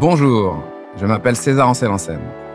[0.00, 0.64] Bonjour,
[0.96, 1.90] je m'appelle César Ancel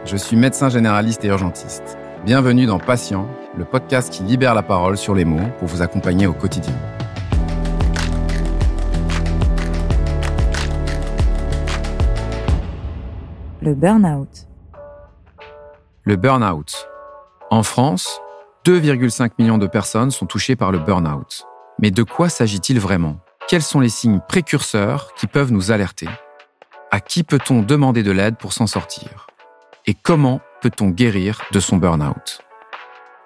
[0.03, 1.95] Je suis médecin généraliste et urgentiste.
[2.25, 6.25] Bienvenue dans Patient, le podcast qui libère la parole sur les mots pour vous accompagner
[6.25, 6.73] au quotidien.
[13.62, 14.48] Le burn-out.
[16.02, 16.88] Le burn-out.
[17.52, 18.21] En France,
[18.66, 21.46] 2,5 millions de personnes sont touchées par le burn-out.
[21.80, 23.18] Mais de quoi s'agit-il vraiment?
[23.48, 26.09] Quels sont les signes précurseurs qui peuvent nous alerter?
[26.91, 29.27] À qui peut-on demander de l'aide pour s'en sortir?
[29.88, 32.41] Et comment peut-on guérir de son burn-out?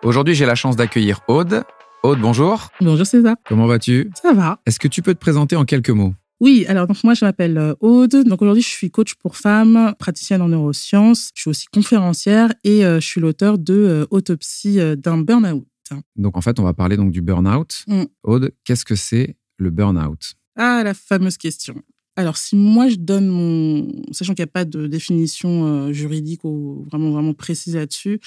[0.04, 1.64] Aujourd'hui, j'ai la chance d'accueillir Aude.
[2.04, 2.70] Aude, bonjour.
[2.80, 3.36] Bonjour César.
[3.46, 4.10] Comment vas-tu?
[4.22, 4.60] Ça va.
[4.66, 6.14] Est-ce que tu peux te présenter en quelques mots?
[6.40, 8.24] Oui, alors donc moi je m'appelle euh, Aude.
[8.26, 11.32] Donc aujourd'hui je suis coach pour femmes, praticienne en neurosciences.
[11.36, 15.68] Je suis aussi conférencière et euh, je suis l'auteur de euh, Autopsie d'un burn-out.
[16.16, 17.84] Donc en fait on va parler donc du burn-out.
[17.88, 18.04] Mm.
[18.24, 20.36] Aude, qu'est-ce que c'est le burn-out?
[20.56, 21.76] Ah la fameuse question.
[22.20, 23.88] Alors, si moi je donne mon.
[24.12, 28.20] Sachant qu'il n'y a pas de définition euh, juridique ou vraiment, vraiment précise là-dessus,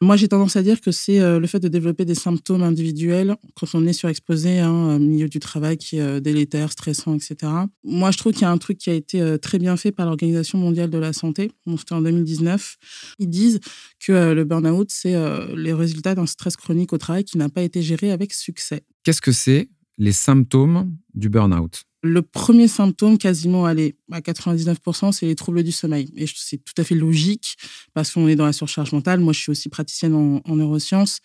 [0.00, 3.36] moi j'ai tendance à dire que c'est euh, le fait de développer des symptômes individuels
[3.54, 7.52] quand on est surexposé à un milieu du travail qui est euh, délétère, stressant, etc.
[7.84, 10.06] Moi je trouve qu'il y a un truc qui a été très bien fait par
[10.06, 12.78] l'Organisation mondiale de la santé, c'était en 2019.
[13.18, 13.60] Ils disent
[14.00, 15.14] que le burn-out, c'est
[15.54, 18.82] les résultats d'un stress chronique au travail qui n'a pas été géré avec succès.
[19.04, 21.84] Qu'est-ce que c'est les symptômes du burn-out?
[22.06, 26.10] Le premier symptôme, quasiment allez, à 99%, c'est les troubles du sommeil.
[26.16, 27.56] Et c'est tout à fait logique
[27.94, 29.20] parce qu'on est dans la surcharge mentale.
[29.20, 31.20] Moi, je suis aussi praticienne en, neurosciences.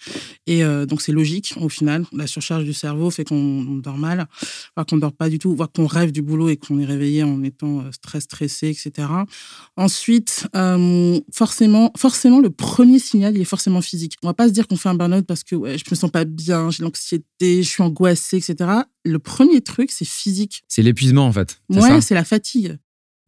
[0.47, 2.05] Et euh, donc, c'est logique au final.
[2.11, 4.27] La surcharge du cerveau fait qu'on dort mal,
[4.75, 6.85] voire qu'on ne dort pas du tout, voire qu'on rêve du boulot et qu'on est
[6.85, 9.07] réveillé en étant euh, très stressé, etc.
[9.77, 14.15] Ensuite, euh, forcément, forcément, le premier signal, il est forcément physique.
[14.23, 16.09] On va pas se dire qu'on fait un burn-out parce que ouais, je me sens
[16.09, 18.83] pas bien, j'ai l'anxiété, je suis angoissée, etc.
[19.03, 20.63] Le premier truc, c'est physique.
[20.67, 21.61] C'est l'épuisement, en fait.
[21.69, 22.77] Ouais, c'est la fatigue.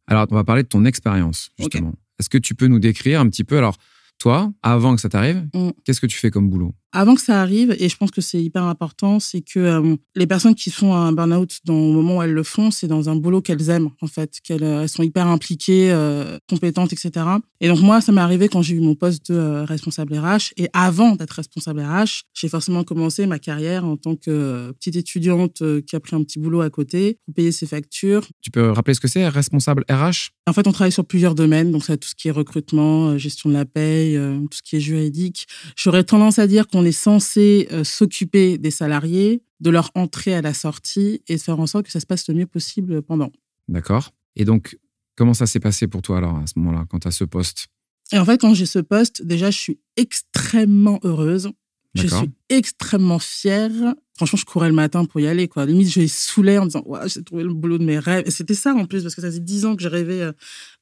[0.07, 1.93] Alors, on va parler de ton expérience, justement.
[2.19, 3.77] Est-ce que tu peux nous décrire un petit peu, alors,
[4.19, 5.71] toi, avant que ça t'arrive, mm.
[5.83, 6.75] qu'est-ce que tu fais comme boulot?
[6.93, 10.27] Avant que ça arrive, et je pense que c'est hyper important, c'est que euh, les
[10.27, 13.15] personnes qui font un burn-out dans le moment où elles le font, c'est dans un
[13.15, 17.25] boulot qu'elles aiment, en fait, qu'elles euh, sont hyper impliquées, euh, compétentes, etc.
[17.61, 20.53] Et donc moi, ça m'est arrivé quand j'ai eu mon poste de responsable RH.
[20.57, 25.63] Et avant d'être responsable RH, j'ai forcément commencé ma carrière en tant que petite étudiante
[25.87, 28.27] qui a pris un petit boulot à côté pour payer ses factures.
[28.41, 31.71] Tu peux rappeler ce que c'est, responsable RH En fait, on travaille sur plusieurs domaines,
[31.71, 34.81] donc ça tout ce qui est recrutement, gestion de la paye, tout ce qui est
[34.81, 35.47] juridique.
[35.75, 40.35] J'aurais tendance à dire qu'on on est censé euh, s'occuper des salariés, de leur entrée
[40.35, 43.31] à la sortie et faire en sorte que ça se passe le mieux possible pendant.
[43.69, 44.11] D'accord.
[44.35, 44.77] Et donc,
[45.15, 47.67] comment ça s'est passé pour toi alors à ce moment-là, quand tu as ce poste?
[48.11, 51.51] Et en fait, quand j'ai ce poste, déjà, je suis extrêmement heureuse.
[51.95, 53.71] Je suis extrêmement fière.
[54.15, 55.47] Franchement, je courais le matin pour y aller.
[55.47, 55.65] Quoi.
[55.65, 58.23] Limite, je les saoulais en disant ouais, j'ai trouvé le boulot de mes rêves.
[58.27, 60.31] Et c'était ça en plus, parce que ça faisait dix ans que j'ai rêvé euh,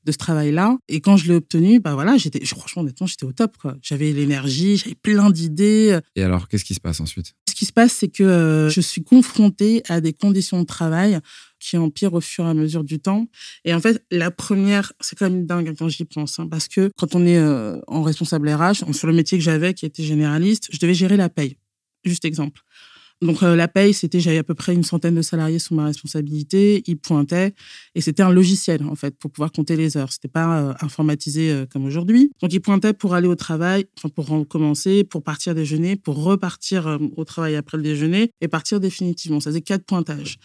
[0.04, 0.78] de ce travail-là.
[0.90, 3.58] Et quand je l'ai obtenu, bah voilà, j'étais, franchement, honnêtement, j'étais au top.
[3.58, 3.78] Quoi.
[3.82, 6.00] J'avais l'énergie, j'avais plein d'idées.
[6.16, 7.34] Et alors, qu'est-ce qui se passe ensuite?
[7.62, 11.20] Qui se passe, c'est que euh, je suis confrontée à des conditions de travail
[11.60, 13.28] qui empirent au fur et à mesure du temps.
[13.66, 16.90] Et en fait, la première, c'est quand même dingue quand j'y pense, hein, parce que
[16.98, 20.70] quand on est euh, en responsable RH, sur le métier que j'avais, qui était généraliste,
[20.72, 21.56] je devais gérer la paye.
[22.04, 22.62] Juste exemple.
[23.22, 25.86] Donc euh, la paye, c'était j'avais à peu près une centaine de salariés sous ma
[25.86, 26.84] responsabilité.
[26.88, 27.54] Ils pointaient
[27.94, 30.12] et c'était un logiciel en fait pour pouvoir compter les heures.
[30.12, 32.32] C'était pas euh, informatisé euh, comme aujourd'hui.
[32.42, 37.24] Donc ils pointaient pour aller au travail, pour recommencer, pour partir déjeuner, pour repartir au
[37.26, 39.40] travail après le déjeuner et partir définitivement.
[39.40, 40.38] Ça faisait quatre pointages.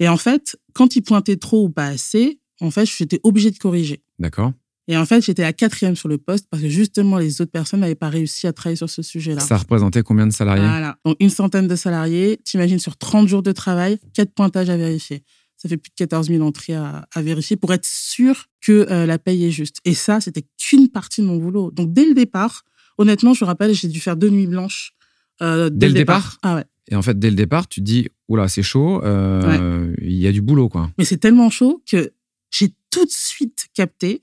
[0.00, 3.58] Et en fait, quand ils pointaient trop ou pas assez, en fait, j'étais obligée de
[3.58, 4.02] corriger.
[4.18, 4.52] D'accord.
[4.86, 7.80] Et en fait, j'étais la quatrième sur le poste parce que justement, les autres personnes
[7.80, 9.40] n'avaient pas réussi à travailler sur ce sujet-là.
[9.40, 10.66] Ça représentait combien de salariés?
[10.66, 10.98] Voilà.
[11.04, 12.38] Donc, une centaine de salariés.
[12.44, 15.22] T'imagines, sur 30 jours de travail, quatre pointages à vérifier.
[15.56, 19.18] Ça fait plus de 14 000 entrées à, vérifier pour être sûr que euh, la
[19.18, 19.78] paye est juste.
[19.86, 21.70] Et ça, c'était qu'une partie de mon boulot.
[21.70, 22.64] Donc, dès le départ,
[22.98, 24.92] honnêtement, je me rappelle, j'ai dû faire deux nuits blanches.
[25.40, 26.64] Euh, dès, le départ, Ah ouais.
[26.90, 30.26] Et en fait, dès le départ, tu te dis, oula, c'est chaud, euh, il y
[30.26, 30.90] a du boulot, quoi.
[30.98, 32.12] Mais c'est tellement chaud que
[32.50, 34.22] j'ai tout de suite capté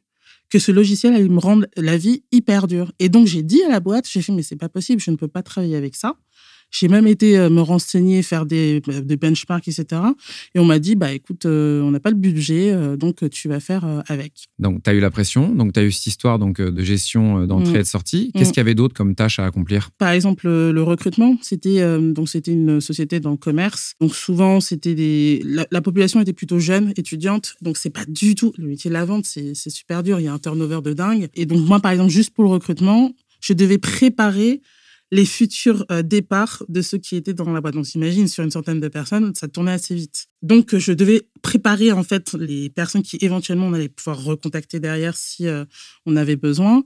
[0.52, 2.92] que ce logiciel allait me rendre la vie hyper dure.
[3.00, 5.16] Et donc, j'ai dit à la boîte, j'ai fait, mais c'est pas possible, je ne
[5.16, 6.18] peux pas travailler avec ça.
[6.72, 10.02] J'ai même été euh, me renseigner, faire des, euh, des benchmarks, etc.
[10.56, 13.60] Et on m'a dit, bah écoute, euh, on n'a pas le budget, donc tu vas
[13.60, 14.48] faire avec.
[14.60, 17.46] Donc, tu as eu la pression, donc tu as eu cette histoire donc, de gestion
[17.46, 18.32] d'entrée et de sortie.
[18.34, 18.54] Qu'est-ce mm.
[18.54, 19.90] qu'il y avait d'autre comme tâche à accomplir?
[19.98, 23.94] Par exemple, le recrutement, c'était donc c'était une société dans le commerce.
[24.00, 28.54] Donc souvent, c'était des la, population était plutôt jeune, étudiante, donc c'est pas du tout
[28.58, 31.28] le métier de la vente, c'est super dur, il y a un turnover de dingue.
[31.34, 34.62] Et donc moi, par exemple, juste pour le recrutement, je devais préparer
[35.12, 37.74] les futurs euh, départs de ceux qui étaient dans la boîte.
[37.74, 40.28] Donc, imagine, sur une centaine de personnes, ça tournait assez vite.
[40.42, 45.16] Donc, je devais préparer, en fait, les personnes qui, éventuellement, on allait pouvoir recontacter derrière
[45.18, 45.48] si
[46.06, 46.84] on avait besoin.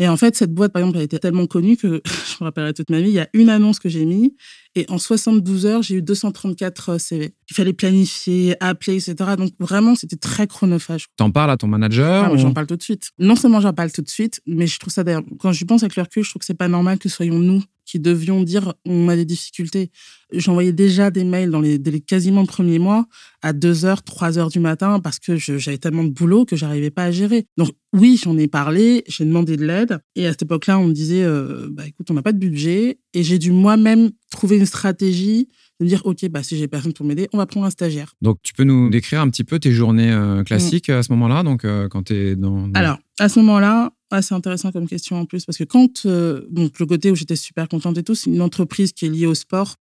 [0.00, 2.72] Et en fait, cette boîte, par exemple, a été tellement connue que je me rappellerai
[2.72, 3.10] toute ma vie.
[3.10, 4.30] Il y a une annonce que j'ai mise
[4.76, 7.34] et en 72 heures, j'ai eu 234 euh, CV.
[7.50, 9.30] Il fallait planifier, appeler, etc.
[9.36, 11.06] Donc vraiment, c'était très chronophage.
[11.16, 13.10] T'en parles à ton manager ah, J'en parle tout de suite.
[13.18, 15.82] Non seulement j'en parle tout de suite, mais je trouve ça d'ailleurs, quand j'y pense
[15.82, 18.74] avec le recul, je trouve que c'est pas normal que soyons nous qui devions dire
[18.86, 19.90] on a des difficultés.
[20.32, 23.06] J'envoyais déjà des mails dans les, les quasiment premiers mois
[23.42, 27.10] à 2h, 3h du matin parce que j'avais tellement de boulot que j'arrivais pas à
[27.10, 27.46] gérer.
[27.56, 30.92] Donc oui, j'en ai parlé, j'ai demandé de l'aide et à cette époque-là, on me
[30.92, 34.66] disait euh, bah écoute, on n'a pas de budget et j'ai dû moi-même trouver une
[34.66, 35.48] stratégie
[35.80, 38.38] de dire ok bah si j'ai personne pour m'aider on va prendre un stagiaire donc
[38.42, 41.64] tu peux nous décrire un petit peu tes journées euh, classiques à ce moment-là donc
[41.64, 43.90] euh, quand tu es dans, alors à ce moment-là
[44.22, 47.36] c'est intéressant comme question en plus parce que quand euh, donc le côté où j'étais
[47.36, 49.76] super contente et tout c'est une entreprise qui est liée au sport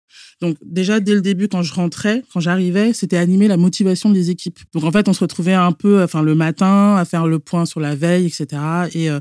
[0.42, 4.30] donc déjà dès le début quand je rentrais, quand j'arrivais, c'était animer la motivation des
[4.30, 4.60] équipes.
[4.74, 7.66] Donc en fait on se retrouvait un peu, enfin le matin à faire le point
[7.66, 8.62] sur la veille, etc.
[8.94, 9.20] Et, euh,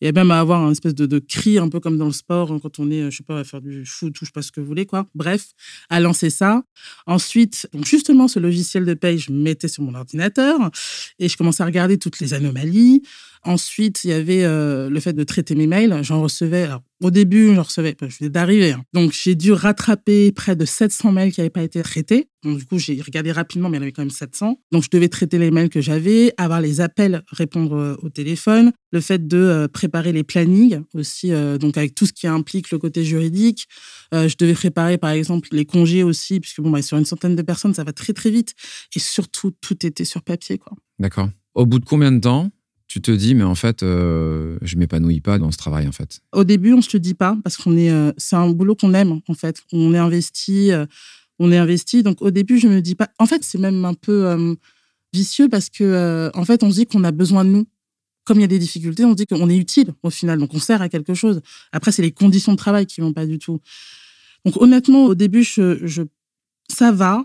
[0.00, 2.52] et même à avoir un espèce de, de, cri un peu comme dans le sport
[2.52, 4.42] hein, quand on est, je sais pas, à faire du foot ou je sais pas
[4.42, 5.06] ce que vous voulez quoi.
[5.14, 5.48] Bref,
[5.88, 6.62] à lancer ça.
[7.06, 10.70] Ensuite, donc justement ce logiciel de paye, je mettais sur mon ordinateur
[11.18, 13.02] et je commençais à regarder toutes les anomalies.
[13.46, 15.96] Ensuite, il y avait euh, le fait de traiter mes mails.
[16.02, 16.64] J'en recevais.
[16.64, 17.96] Alors, au début, j'en recevais.
[18.00, 18.72] Je venais d'arriver.
[18.72, 18.82] Hein.
[18.92, 22.28] Donc, j'ai dû rattraper près de 700 mails qui n'avaient pas été traités.
[22.42, 24.60] Donc, du coup, j'ai regardé rapidement, mais il y en avait quand même 700.
[24.72, 28.72] Donc, je devais traiter les mails que j'avais, avoir les appels, répondre euh, au téléphone,
[28.92, 31.30] le fait de euh, préparer les plannings aussi,
[31.60, 33.66] donc avec tout ce qui implique le côté juridique.
[34.12, 37.42] je devais préparer, par exemple, les congés aussi, puisque bon, bah, sur une centaine de
[37.42, 38.54] personnes, ça va très très vite.
[38.94, 40.72] Et surtout, tout était sur papier, quoi.
[40.98, 41.28] D'accord.
[41.54, 42.50] Au bout de combien de temps
[42.88, 46.20] tu te dis, mais en fait, euh, je m'épanouis pas dans ce travail, en fait?
[46.32, 48.94] Au début, on se le dit pas parce qu'on est, euh, c'est un boulot qu'on
[48.94, 49.60] aime, en fait.
[49.72, 50.86] On est investi, euh,
[51.38, 52.02] on est investi.
[52.02, 53.08] Donc, au début, je me dis pas.
[53.18, 54.56] En fait, c'est même un peu
[55.12, 57.66] vicieux parce que, en fait, on se dit qu'on a besoin de nous.
[58.24, 60.52] Comme il y a des difficultés, on se dit qu'on est utile au final, donc
[60.52, 61.42] on sert à quelque chose.
[61.70, 63.60] Après, c'est les conditions de travail qui vont pas du tout.
[64.44, 66.02] Donc, honnêtement, au début, je
[66.68, 67.24] ça va,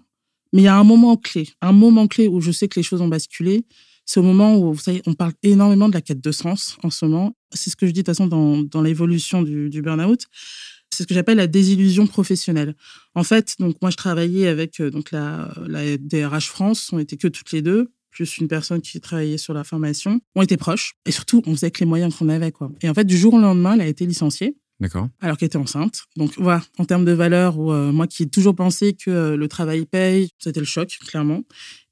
[0.53, 2.83] mais il y a un moment clé, un moment clé où je sais que les
[2.83, 3.65] choses ont basculé
[4.05, 6.89] c'est au moment où, vous savez, on parle énormément de la quête de sens en
[6.89, 7.33] ce moment.
[7.53, 10.25] C'est ce que je dis de toute façon dans, dans l'évolution du, du burn-out.
[10.91, 12.75] C'est ce que j'appelle la désillusion professionnelle.
[13.15, 16.89] En fait, donc moi, je travaillais avec euh, donc la, la DRH France.
[16.91, 20.21] On était que toutes les deux, plus une personne qui travaillait sur la formation.
[20.35, 20.93] On était proches.
[21.05, 22.51] Et surtout, on faisait avec les moyens qu'on avait.
[22.51, 22.71] Quoi.
[22.81, 24.57] Et en fait, du jour au lendemain, elle a été licenciée.
[24.81, 25.07] D'accord.
[25.21, 26.01] Alors qu'elle était enceinte.
[26.17, 29.47] Donc voilà, en termes de valeur, euh, moi qui ai toujours pensé que euh, le
[29.47, 31.43] travail paye, c'était le choc, clairement.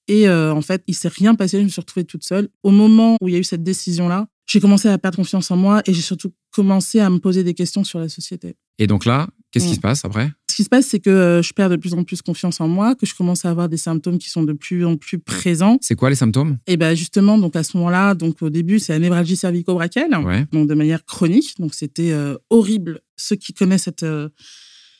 [0.07, 1.59] Et euh, en fait, il s'est rien passé.
[1.59, 2.49] Je me suis retrouvée toute seule.
[2.63, 5.55] Au moment où il y a eu cette décision-là, j'ai commencé à perdre confiance en
[5.55, 8.55] moi et j'ai surtout commencé à me poser des questions sur la société.
[8.77, 9.75] Et donc là, qu'est-ce qui mm.
[9.75, 10.31] se passe après?
[10.49, 12.67] Ce qui se passe, c'est que euh, je perds de plus en plus confiance en
[12.67, 15.77] moi, que je commence à avoir des symptômes qui sont de plus en plus présents.
[15.81, 16.57] C'est quoi les symptômes?
[16.67, 20.11] Et ben justement, donc à ce moment-là, donc au début, c'est la névralgie cervico-brachiale,
[20.51, 21.55] donc de manière chronique.
[21.59, 23.01] Donc c'était euh, horrible.
[23.15, 24.05] Ceux qui connaissent cette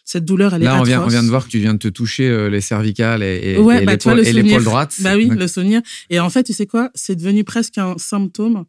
[0.10, 1.78] cette douleur, elle Là, est on vient, on vient de voir que tu viens de
[1.78, 4.96] te toucher euh, les cervicales et, et, ouais, bah, l'épaule droite.
[5.02, 5.82] Bah oui, le souvenir.
[6.10, 6.90] Et en fait, tu sais quoi?
[6.96, 8.66] C'est devenu presque un symptôme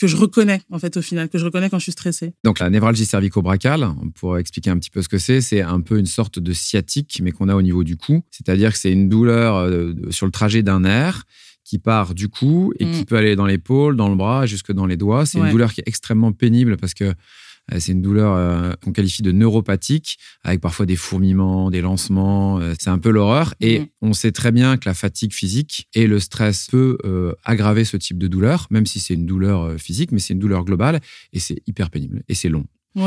[0.00, 2.34] que je reconnais en fait au final, que je reconnais quand je suis stressée.
[2.44, 5.98] Donc la névralgie cervico-bracale, pour expliquer un petit peu ce que c'est, c'est un peu
[5.98, 8.22] une sorte de sciatique, mais qu'on a au niveau du cou.
[8.30, 11.24] C'est-à-dire que c'est une douleur euh, sur le trajet d'un nerf
[11.64, 13.04] qui part du cou et qui mm.
[13.06, 15.24] peut aller dans l'épaule, dans le bras, jusque dans les doigts.
[15.24, 17.12] C'est une douleur qui est extrêmement pénible parce que euh,
[17.78, 22.58] c'est une douleur euh, qu'on qualifie de neuropathique, avec parfois des fourmillements, des lancements.
[22.58, 23.54] Euh, c'est un peu l'horreur.
[23.60, 23.86] Et mm.
[24.02, 26.98] on sait très bien que la fatigue physique et le stress peut
[27.44, 30.64] aggraver ce type de douleur, même si c'est une douleur physique, mais c'est une douleur
[30.64, 31.00] globale
[31.32, 32.66] et c'est hyper pénible et c'est long.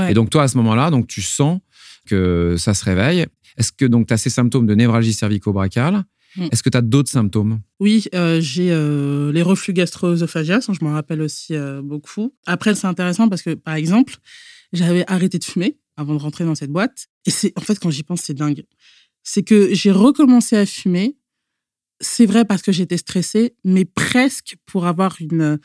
[0.10, 1.60] Et donc toi, à ce moment-là, donc tu sens
[2.06, 3.26] que ça se réveille.
[3.58, 6.04] Est-ce que donc tu as ces symptômes de névralgie cervico-bracale
[6.36, 6.50] mm.
[6.52, 7.62] Est-ce que tu as d'autres symptômes?
[7.80, 8.08] Oui,
[8.40, 8.70] j'ai
[9.34, 12.34] les reflux gastro-œsophagiens, je m'en rappelle aussi beaucoup.
[12.46, 14.16] Après, c'est intéressant parce que, par exemple,
[14.74, 17.08] j'avais arrêté de fumer avant de rentrer dans cette boîte.
[17.26, 18.64] Et c'est, en fait, quand j'y pense, c'est dingue.
[19.24, 21.18] C'est que j'ai recommencé à fumer.
[22.00, 25.60] C'est vrai parce que j'étais stressée, mais presque pour avoir une,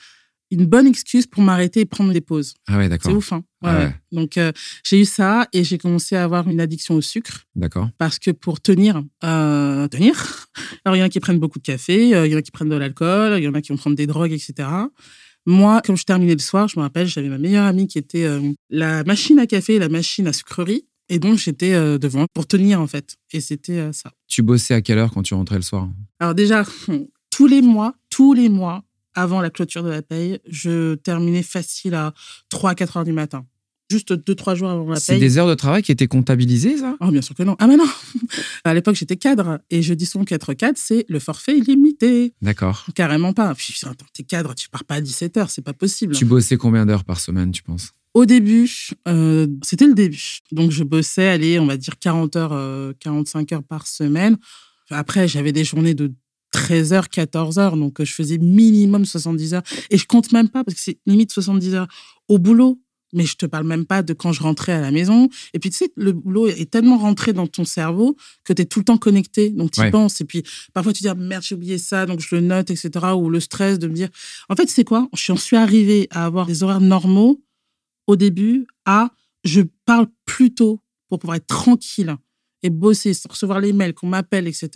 [0.50, 2.54] une bonne excuse pour m'arrêter et prendre des pauses.
[2.66, 3.10] Ah ouais, d'accord.
[3.10, 4.52] C'est ouf, hein ouais, Donc, euh,
[4.84, 7.44] j'ai eu ça et j'ai commencé à avoir une addiction au sucre.
[7.54, 7.88] D'accord.
[7.98, 10.48] Parce que pour tenir, euh, tenir,
[10.84, 12.42] alors il y en a qui prennent beaucoup de café, euh, il y en a
[12.42, 14.68] qui prennent de l'alcool, il y en a qui vont prendre des drogues, etc.
[15.46, 18.24] Moi, quand je terminais le soir, je me rappelle, j'avais ma meilleure amie qui était
[18.24, 18.40] euh,
[18.70, 20.86] la machine à café et la machine à sucrerie.
[21.08, 23.16] Et donc, j'étais devant pour tenir, en fait.
[23.32, 24.12] Et c'était ça.
[24.28, 25.90] Tu bossais à quelle heure quand tu rentrais le soir?
[26.20, 26.64] Alors déjà,
[27.30, 28.82] tous les mois, tous les mois,
[29.14, 32.14] avant la clôture de la paye, je terminais facile à
[32.48, 33.46] 3 4 heures du matin.
[33.92, 35.20] Juste deux, trois jours avant la C'est paye.
[35.20, 36.96] des heures de travail qui étaient comptabilisées, ça?
[37.00, 37.54] Oh, bien sûr que non.
[37.58, 37.84] Ah, mais non
[38.64, 39.60] À l'époque, j'étais cadre.
[39.70, 42.34] Et je dis souvent qu'être cadre, c'est le forfait illimité.
[42.42, 42.86] D'accord.
[42.94, 43.54] Carrément pas.
[43.54, 46.14] Puis, attends, t'es cadre, tu pars pas à 17 heures, c'est pas possible.
[46.14, 47.92] Tu bossais combien d'heures par semaine, tu penses?
[48.14, 48.68] Au début,
[49.08, 50.38] euh, c'était le début.
[50.50, 54.36] Donc, je bossais, allez, on va dire 40 heures, euh, 45 heures par semaine.
[54.90, 56.12] Après, j'avais des journées de
[56.50, 57.76] 13 heures, 14 heures.
[57.78, 59.62] Donc, je faisais minimum 70 heures.
[59.90, 61.88] Et je compte même pas parce que c'est limite 70 heures
[62.28, 62.78] au boulot.
[63.12, 65.28] Mais je te parle même pas de quand je rentrais à la maison.
[65.52, 68.64] Et puis, tu sais, le boulot est tellement rentré dans ton cerveau que tu es
[68.64, 69.50] tout le temps connecté.
[69.50, 69.90] Donc, tu y Ouais.
[69.90, 70.20] penses.
[70.20, 70.42] Et puis,
[70.72, 72.06] parfois, tu dis, ah, merde, j'ai oublié ça.
[72.06, 72.90] Donc, je le note, etc.
[73.16, 74.08] Ou le stress de me dire.
[74.48, 75.08] En fait, c'est quoi?
[75.14, 77.42] Je suis arrivée à avoir des horaires normaux
[78.06, 79.10] au début à
[79.44, 82.16] je parle plus tôt pour pouvoir être tranquille
[82.62, 84.70] et bosser, sans recevoir les mails, qu'on m'appelle, etc.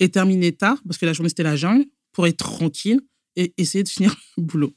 [0.00, 3.00] Et terminer tard, parce que la journée c'était la jungle, pour être tranquille
[3.36, 4.72] et essayer de finir le boulot.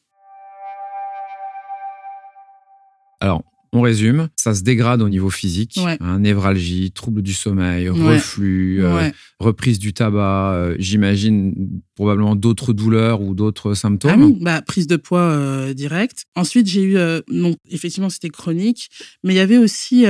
[3.21, 4.27] Alors, on résume.
[4.35, 5.79] Ça se dégrade au niveau physique.
[5.81, 5.97] Ouais.
[6.01, 8.15] hein, névralgie, trouble du sommeil, Ouais.
[8.15, 9.13] reflux, euh, ouais.
[9.39, 11.53] reprise du tabac, euh, j'imagine
[11.95, 14.11] probablement d'autres douleurs ou d'autres symptômes.
[14.13, 16.25] Ah oui, bah, prise de poids euh, directe.
[16.35, 16.97] Ensuite, j'ai eu,
[17.31, 18.89] non, effectivement, c'était chronique,
[19.23, 20.05] mais il y avait aussi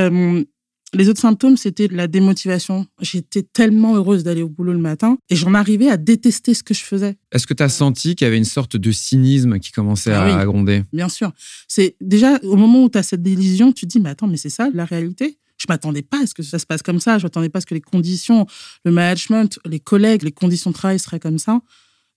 [0.94, 2.86] les autres symptômes, c'était la démotivation.
[3.02, 6.74] J'étais tellement heureuse d'aller au boulot le matin et j'en arrivais à détester ce que
[6.74, 7.16] je faisais.
[7.32, 10.24] Est-ce que tu as senti qu'il y avait une sorte de cynisme qui commençait Ah
[10.24, 10.32] à, oui.
[10.34, 10.84] à gronder?
[10.92, 11.32] Bien sûr.
[11.68, 14.38] C'est déjà au moment où tu as cette délusion, tu te dis, mais attends, mais
[14.38, 15.38] c'est ça la réalité?
[15.58, 17.20] Je m'attendais pas à ce que ça se passe comme ça.
[17.20, 18.48] Je m'attendais pas à ce que les conditions,
[18.84, 21.62] le management, les collègues, les conditions de travail seraient comme ça.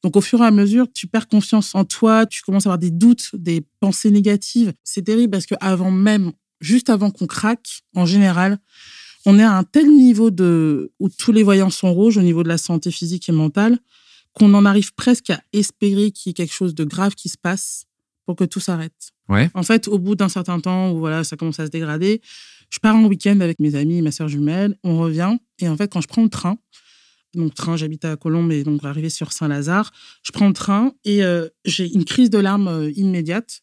[0.03, 2.79] Donc, au fur et à mesure, tu perds confiance en toi, tu commences à avoir
[2.79, 4.73] des doutes, des pensées négatives.
[4.83, 6.33] C'est terrible parce que avant même,
[6.65, 8.59] juste avant qu'on craque, en général,
[9.27, 12.43] on est à un tel niveau de où tous les voyants sont rouges au niveau
[12.43, 13.79] de la santé physique et mentale
[14.33, 17.39] qu'on en arrive presque à espérer qu'il y ait quelque chose de grave qui se
[17.39, 17.85] passe
[18.27, 19.13] pour que tout s'arrête.
[19.29, 19.51] Ouais.
[19.55, 22.21] En fait, au bout d'un certain temps où voilà, ça commence à se dégrader,
[22.71, 25.37] je pars en week-end avec mes amis, ma sœur jumelle, on revient.
[25.61, 26.59] Et en fait, quand je prends le train,
[27.35, 29.93] donc train, j'habite à Colombes et donc arrivé sur Saint-Lazare,
[30.23, 33.63] je prends le train et euh, j'ai une crise de larmes euh, immédiate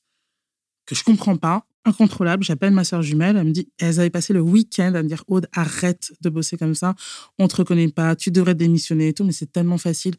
[0.86, 2.44] que je comprends pas, incontrôlable.
[2.44, 5.24] J'appelle ma sœur jumelle, elle me dit, elles avaient passé le week-end à me dire,
[5.28, 6.96] Aude, arrête de bosser comme ça,
[7.40, 10.16] on te reconnaît pas, tu devrais démissionner et tout, mais c'est tellement facile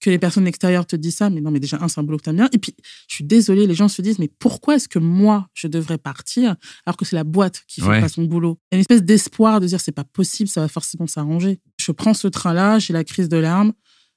[0.00, 2.18] que les personnes extérieures te disent ça, mais non, mais déjà, un, c'est un boulot
[2.18, 2.48] que t'aimes bien.
[2.52, 2.72] Et puis,
[3.08, 6.54] je suis désolée, les gens se disent, mais pourquoi est-ce que moi, je devrais partir
[6.86, 8.00] alors que c'est la boîte qui fait Ouais.
[8.00, 8.58] pas son boulot?
[8.70, 11.58] Il y a une espèce d'espoir de dire, c'est pas possible, ça va forcément s'arranger.
[11.80, 13.72] Je prends ce train-là, j'ai la crise de larmes.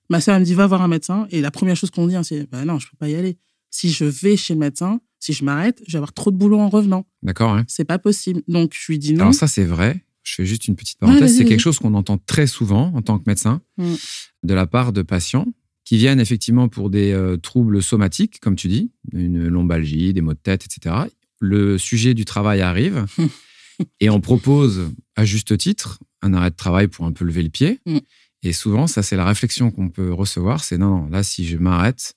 [0.09, 1.25] Ma elle me dit, va voir un médecin.
[1.31, 3.37] Et la première chose qu'on dit, hein, c'est, bah non, je peux pas y aller.
[3.71, 6.59] Si je vais chez le médecin, si je m'arrête, je vais avoir trop de boulot
[6.59, 7.05] en revenant.
[7.23, 7.53] D'accord.
[7.53, 7.63] hein.
[7.69, 8.41] C'est pas possible.
[8.49, 9.21] Donc, je lui dis non.
[9.21, 10.03] Alors ça, c'est vrai.
[10.23, 11.37] Je fais juste une petite parenthèse.
[11.37, 13.93] c'est quelque chose qu'on entend très souvent en tant que médecin Mm.
[14.43, 15.47] de la part de patients
[15.85, 20.33] qui viennent effectivement pour des euh, troubles somatiques, comme tu dis, une lombalgie, des maux
[20.33, 20.95] de tête, etc.
[21.39, 23.05] Le sujet du travail arrive
[23.99, 27.49] et on propose, à juste titre, un arrêt de travail pour un peu lever le
[27.49, 27.79] pied.
[27.87, 27.97] Mm.
[28.43, 30.63] Et souvent, ça, c'est la réflexion qu'on peut recevoir.
[30.63, 32.13] C'est non, non, là, si je m'arrête,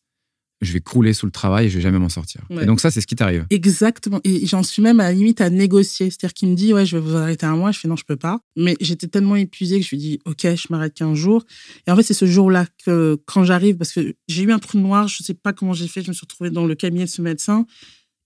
[0.60, 2.42] je vais crouler sous le travail et je vais jamais m'en sortir.
[2.50, 2.62] Ouais.
[2.62, 3.46] Et donc ça, c'est ce qui t'arrive.
[3.50, 4.20] Exactement.
[4.24, 6.10] Et j'en suis même à la limite à négocier.
[6.10, 7.72] C'est-à-dire qu'il me dit, ouais, je vais vous arrêter un mois.
[7.72, 8.40] Je fais, non, je peux pas.
[8.56, 11.44] Mais j'étais tellement épuisée que je lui dis, OK, je m'arrête qu'un jour.
[11.86, 14.78] Et en fait, c'est ce jour-là que, quand j'arrive, parce que j'ai eu un trou
[14.78, 17.10] noir, je sais pas comment j'ai fait, je me suis retrouvée dans le cabinet de
[17.10, 17.66] ce médecin.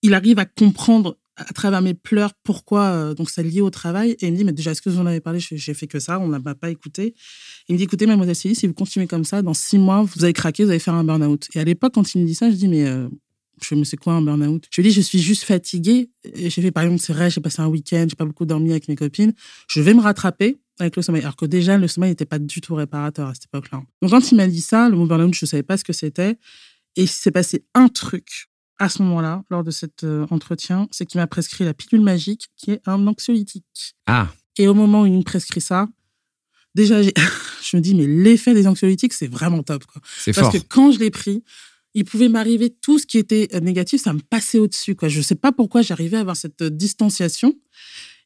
[0.02, 4.12] Il arrive à comprendre à travers mes pleurs pourquoi euh, donc ça lié au travail
[4.20, 5.40] et il me dit mais déjà est-ce que vous en avez parlé?
[5.40, 7.14] J'ai fait que ça on n'a pas écouté
[7.68, 10.24] il me dit écoutez mademoiselle Céline si vous continuez comme ça dans six mois vous
[10.24, 12.50] allez craquer vous allez faire un burn-out et à l'époque quand il me dit ça
[12.50, 13.08] je dis mais euh,
[13.62, 14.66] je mais c'est quoi un burn-out?
[14.70, 16.10] Je lui dis, je suis juste fatiguée.
[16.34, 18.88] J'ai fait, par exemple, c'est vrai, j'ai passé un week-end, j'ai pas beaucoup dormi avec
[18.88, 19.32] mes copines.
[19.68, 21.22] Je vais me rattraper avec le sommeil.
[21.22, 23.82] Alors que déjà, le sommeil n'était pas du tout réparateur à cette époque-là.
[24.02, 26.38] Donc, quand il m'a dit ça, le mot burn-out, je savais pas ce que c'était.
[26.96, 28.47] Et il s'est passé un truc
[28.78, 32.48] à ce moment-là, lors de cet euh, entretien, c'est qu'il m'a prescrit la pilule magique,
[32.56, 33.96] qui est un anxiolytique.
[34.06, 35.88] Ah, Et au moment où il me prescrit ça,
[36.74, 39.84] déjà, je me dis, mais l'effet des anxiolytiques, c'est vraiment top.
[39.84, 40.00] Quoi.
[40.18, 40.52] c'est Parce fort.
[40.52, 41.42] que quand je l'ai pris,
[41.94, 44.94] il pouvait m'arriver tout ce qui était euh, négatif, ça me passait au-dessus.
[44.94, 45.08] Quoi.
[45.08, 47.54] Je ne sais pas pourquoi j'arrivais à avoir cette euh, distanciation.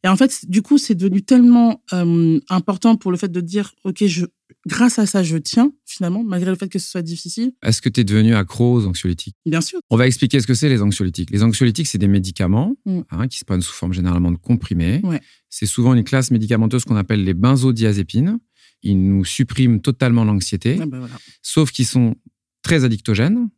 [0.04, 3.72] Et en fait, du coup, c'est devenu tellement euh, important pour le fait de dire,
[3.84, 4.26] OK, je,
[4.66, 7.52] grâce à ça, je tiens, finalement, malgré le fait que ce soit difficile.
[7.62, 9.36] Est-ce que tu es devenu accro aux anxiolytiques?
[9.46, 9.80] Bien sûr.
[9.90, 11.30] On va expliquer ce que c'est les anxiolytiques.
[11.30, 13.00] Les anxiolytiques, c'est des médicaments Mm.
[13.10, 15.00] hein, qui se prennent sous forme généralement de comprimés.
[15.04, 15.20] Ouais.
[15.50, 18.38] C'est souvent une classe médicamenteuse qu'on appelle les benzodiazépines.
[18.82, 21.14] Ils nous suppriment totalement l'anxiété, Ah ben voilà.
[21.42, 22.14] sauf qu'ils sont
[22.62, 23.48] très addictogènes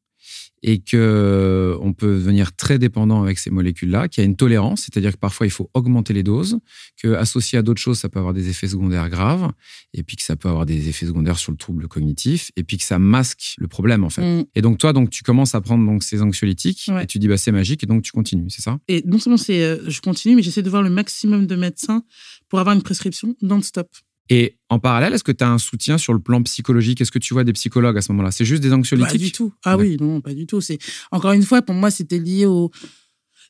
[0.66, 4.80] et que on peut devenir très dépendant avec ces molécules-là, qu'il y a une tolérance,
[4.80, 6.58] c'est-à-dire que parfois il faut augmenter les doses,
[6.96, 9.52] que associé à d'autres choses, ça peut avoir des effets secondaires graves,
[9.92, 12.78] et puis que ça peut avoir des effets secondaires sur le trouble cognitif, et puis
[12.78, 14.22] que ça masque le problème en fait.
[14.40, 14.46] Mm.
[14.54, 17.04] Et donc toi, donc tu commences à prendre donc ces anxiolytiques, Ouais.
[17.04, 18.78] et tu dis bah c'est magique, et donc tu continues, c'est ça?
[18.88, 22.02] Et non seulement c'est, euh, je continue, mais j'essaie de voir le maximum de médecins
[22.48, 23.88] pour avoir une prescription non-stop.
[24.30, 27.00] Et en parallèle, est-ce que tu as un soutien sur le plan psychologique?
[27.00, 28.30] Est-ce que tu vois des psychologues à ce moment-là?
[28.30, 29.52] C'est juste des Pas anxiolytiques du tout.
[29.64, 30.60] Ah oui, non, pas du tout.
[30.60, 30.78] C'est
[31.10, 32.70] encore une fois pour moi, c'était lié au.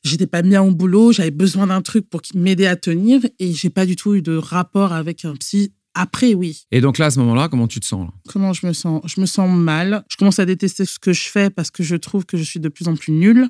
[0.03, 3.71] J'étais pas bien au boulot, j'avais besoin d'un truc pour m'aider à tenir, et j'ai
[3.71, 5.73] pas du tout eu de rapport avec un psy.
[5.95, 6.65] Après, oui.
[6.71, 8.13] Et donc là, à ce moment-là, comment tu te sens là?
[8.27, 9.01] Comment je me sens?
[9.05, 10.03] Je me sens mal.
[10.09, 12.59] Je commence à détester ce que je fais parce que je trouve que je suis
[12.59, 13.49] de plus en plus nulle.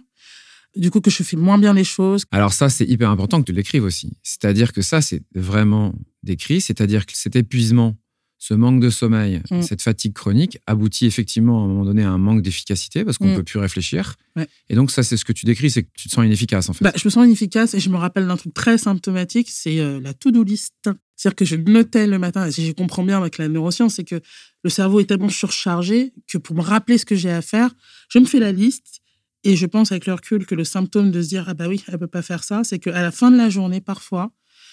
[0.75, 2.25] Du coup, que je fais moins bien les choses.
[2.31, 4.17] Alors ça, c'est hyper important que tu l'écrives aussi.
[4.23, 6.59] C'est-à-dire que ça, c'est vraiment décrit.
[6.61, 7.95] C'est-à-dire que cet épuisement,
[8.37, 9.61] ce manque de sommeil, Mm.
[9.61, 13.27] cette fatigue chronique aboutit effectivement à un moment donné à un manque d'efficacité parce qu'on
[13.27, 13.37] ne Mm.
[13.37, 14.15] peut plus réfléchir.
[14.35, 14.47] Ouais.
[14.69, 16.73] Et donc ça, c'est ce que tu décris, c'est que tu te sens inefficace en
[16.73, 16.83] fait.
[16.83, 19.99] Bah, je me sens inefficace et je me rappelle d'un truc très symptomatique, c'est euh,
[20.01, 20.73] la to-do list.
[21.15, 24.03] C'est-à-dire que je notais le matin, et si je comprends bien avec la neuroscience, c'est
[24.03, 24.19] que
[24.65, 27.71] le cerveau est tellement surchargé que pour me rappeler ce que j'ai à faire,
[28.09, 28.99] je me fais la liste
[29.45, 31.83] et je pense avec le recul que le symptôme de se dire ah bah oui,
[31.87, 34.31] elle peut pas faire ça, c'est qu'à la fin de la journée, parfois,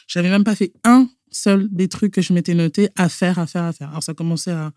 [0.09, 3.47] j'avais même pas fait un seul des trucs que je m'étais noté à faire, à
[3.47, 3.91] faire, à faire.
[3.91, 4.73] Alors ça commençait à,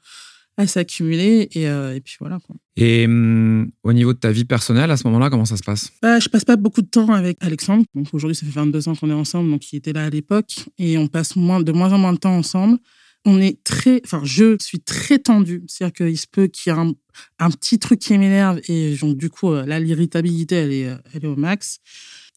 [0.58, 2.40] à s'accumuler et, euh, et puis voilà.
[2.40, 2.56] Quoi.
[2.76, 5.92] Et hum, au niveau de ta vie personnelle, à ce moment-là, comment ça se passe?
[6.02, 7.86] Bah, je passe pas beaucoup de temps avec Alexandre.
[7.94, 10.66] Donc aujourd'hui, ça fait 22 ans qu'on est ensemble, donc il était là à l'époque.
[10.78, 12.78] Et on passe moins, de moins en moins de temps ensemble.
[13.26, 15.64] On est très, enfin, je suis très tendue.
[15.68, 16.94] C'est-à-dire qu'il se peut qu'il y ait un,
[17.40, 18.60] un petit truc qui m'énerve.
[18.68, 21.80] Et donc, du coup, euh, là, l'irritabilité, elle est, euh, elle est au max.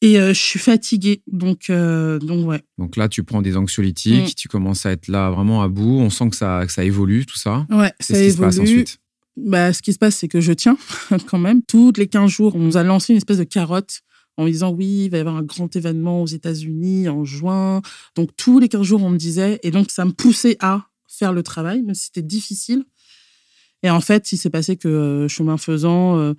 [0.00, 1.23] Et euh, je suis fatiguée.
[1.26, 2.62] Donc, euh, donc ouais.
[2.78, 4.35] Donc là, tu prends des anxiolytiques, Mm.
[4.37, 5.99] tu commences à être là vraiment à bout.
[5.99, 7.66] On sent que ça, que ça évolue, tout ça.
[7.70, 8.70] Ouais, ça Qu'est-ce qui se passe évolue.
[8.82, 8.99] ensuite
[9.37, 10.76] Bah, ce qui se passe, c'est que je tiens
[11.26, 11.62] quand même.
[11.66, 14.00] Toutes les 15 jours, on nous a lancé une espèce de carotte
[14.37, 17.82] en me disant oui, il va y avoir un grand événement aux États-Unis en juin.
[18.14, 19.58] Donc, tous les 15 jours, on me disait.
[19.64, 22.85] Et donc, ça me poussait à faire le travail, même si c'était difficile.
[23.82, 26.35] Et en fait, il s'est passé que, euh, chemin faisant, euh,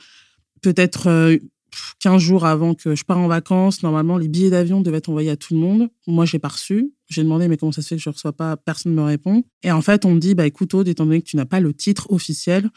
[0.61, 1.37] peut-être euh,
[1.99, 5.29] 15 jours avant que je pars en vacances, normalement, les billets d'avion devaient être envoyés
[5.29, 5.89] à tout le monde.
[6.07, 6.91] Moi, j'ai pas reçu.
[7.09, 8.57] J'ai demandé, mais comment ça se fait que je ne reçois pas?
[8.57, 9.43] Personne ne me répond.
[9.63, 11.59] Et en fait, on me dit, bah, écoute, Aude, étant donné que tu n'as pas
[11.59, 12.69] le titre officiel,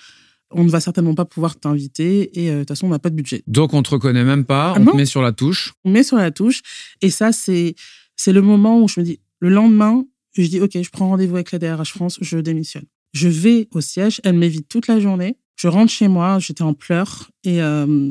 [0.54, 3.10] on ne va certainement pas pouvoir t'inviter et euh, de toute façon, on n'a pas
[3.10, 3.42] de budget.
[3.46, 5.72] Donc on te reconnaît même pas, Ah on te met sur la touche.
[5.84, 6.62] On met sur la touche
[7.00, 7.74] et ça, c'est
[8.16, 11.34] c'est le moment où je me dis, le lendemain, je dis, OK, je prends rendez-vous
[11.34, 12.84] avec la DRH France, je démissionne.
[13.12, 15.36] Je vais au siège, elle m'évite toute la journée.
[15.56, 17.30] Je rentre chez moi, j'étais en pleurs.
[17.44, 18.10] Et, euh,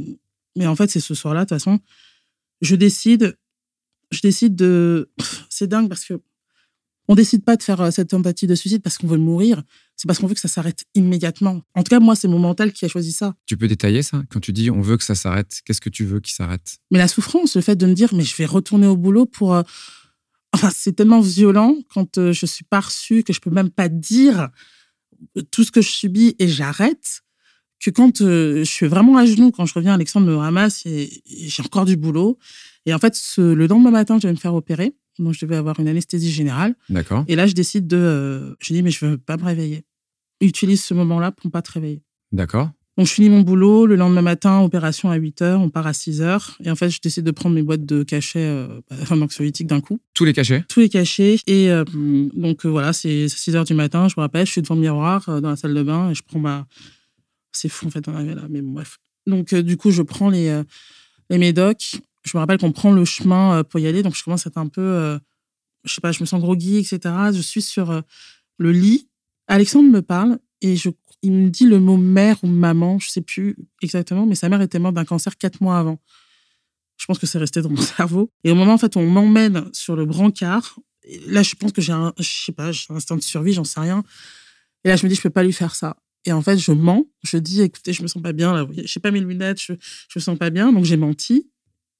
[0.55, 1.79] mais en fait, c'est ce soir-là, de toute façon,
[2.61, 3.37] je décide,
[4.11, 5.09] je décide de.
[5.49, 6.21] C'est dingue parce que
[7.07, 9.63] on décide pas de faire euh, cette tentative de suicide parce qu'on veut mourir.
[9.97, 11.61] C'est parce qu'on veut que ça s'arrête immédiatement.
[11.73, 13.35] En tout cas, moi, c'est mon mental qui a choisi ça.
[13.47, 14.23] Tu peux détailler ça?
[14.29, 16.77] Quand tu dis on veut que ça s'arrête, qu'est-ce que tu veux qui s'arrête?
[16.91, 19.55] Mais la souffrance, le fait de me dire, mais je vais retourner au boulot pour.
[19.55, 19.63] euh,
[20.53, 24.49] Enfin, c'est tellement violent quand je suis pas reçue, que je peux même pas dire
[25.51, 27.21] tout ce que je subis et j'arrête,
[27.83, 31.21] que quand euh, je suis vraiment à genoux, quand je reviens, Alexandre me ramasse et,
[31.25, 32.37] et j'ai encore du boulot.
[32.85, 34.93] Et en fait, ce- le lendemain matin, je devais me faire opérer.
[35.19, 36.75] Donc, je devais avoir une anesthésie générale.
[36.89, 37.25] D'accord.
[37.27, 37.97] Et là, je décide de.
[37.97, 39.83] euh, je dis, mais je veux pas me réveiller.
[40.41, 42.01] Utilise ce moment-là pour ne pas te réveiller.
[42.31, 42.69] D'accord.
[42.97, 43.85] Donc, je finis mon boulot.
[43.85, 45.61] Le lendemain matin, opération à 8 heures.
[45.61, 46.57] On part à 6 heures.
[46.63, 49.81] Et en fait, je décide de prendre mes boîtes de cachets, euh, enfin, d'anxiolytiques d'un
[49.81, 49.99] coup.
[50.13, 51.37] Tous les cachets Tous les cachets.
[51.47, 54.07] Et euh, donc, euh, voilà, c'est 6 heures du matin.
[54.09, 56.13] Je me rappelle, je suis devant le miroir euh, dans la salle de bain et
[56.13, 56.67] je prends ma.
[57.53, 58.43] C'est fou, en fait, d'en arriver là.
[58.49, 58.97] Mais bon, bref.
[59.25, 60.61] Donc, du coup, je prends les,
[61.29, 61.97] les médocs.
[62.23, 64.03] Je me rappelle qu'on prend le chemin pour y aller.
[64.03, 65.17] Donc, je commence à être un peu.
[65.83, 66.99] je sais pas, je me sens groggy, etc.
[67.33, 68.01] Je suis sur
[68.57, 69.09] le lit.
[69.47, 70.89] Alexandre me parle et je,
[71.21, 74.61] il me dit le mot mère ou maman, je sais plus exactement, mais sa mère
[74.61, 75.99] était morte d'un cancer quatre mois avant.
[76.97, 78.31] Je pense que c'est resté dans mon cerveau.
[78.43, 80.79] Et au moment, en fait, on m'emmène sur le brancard.
[81.27, 83.63] Là, je pense que j'ai un, je sais pas, j'ai un instinct de survie, j'en
[83.63, 84.03] sais rien.
[84.83, 85.97] Et là, je me dis, je peux pas lui faire ça.
[86.25, 87.07] Et en fait, je mens.
[87.23, 88.53] Je dis, écoutez, je me sens pas bien.
[88.53, 90.71] Là, j'ai pas mes lunettes, je, je me sens pas bien.
[90.71, 91.49] Donc, j'ai menti.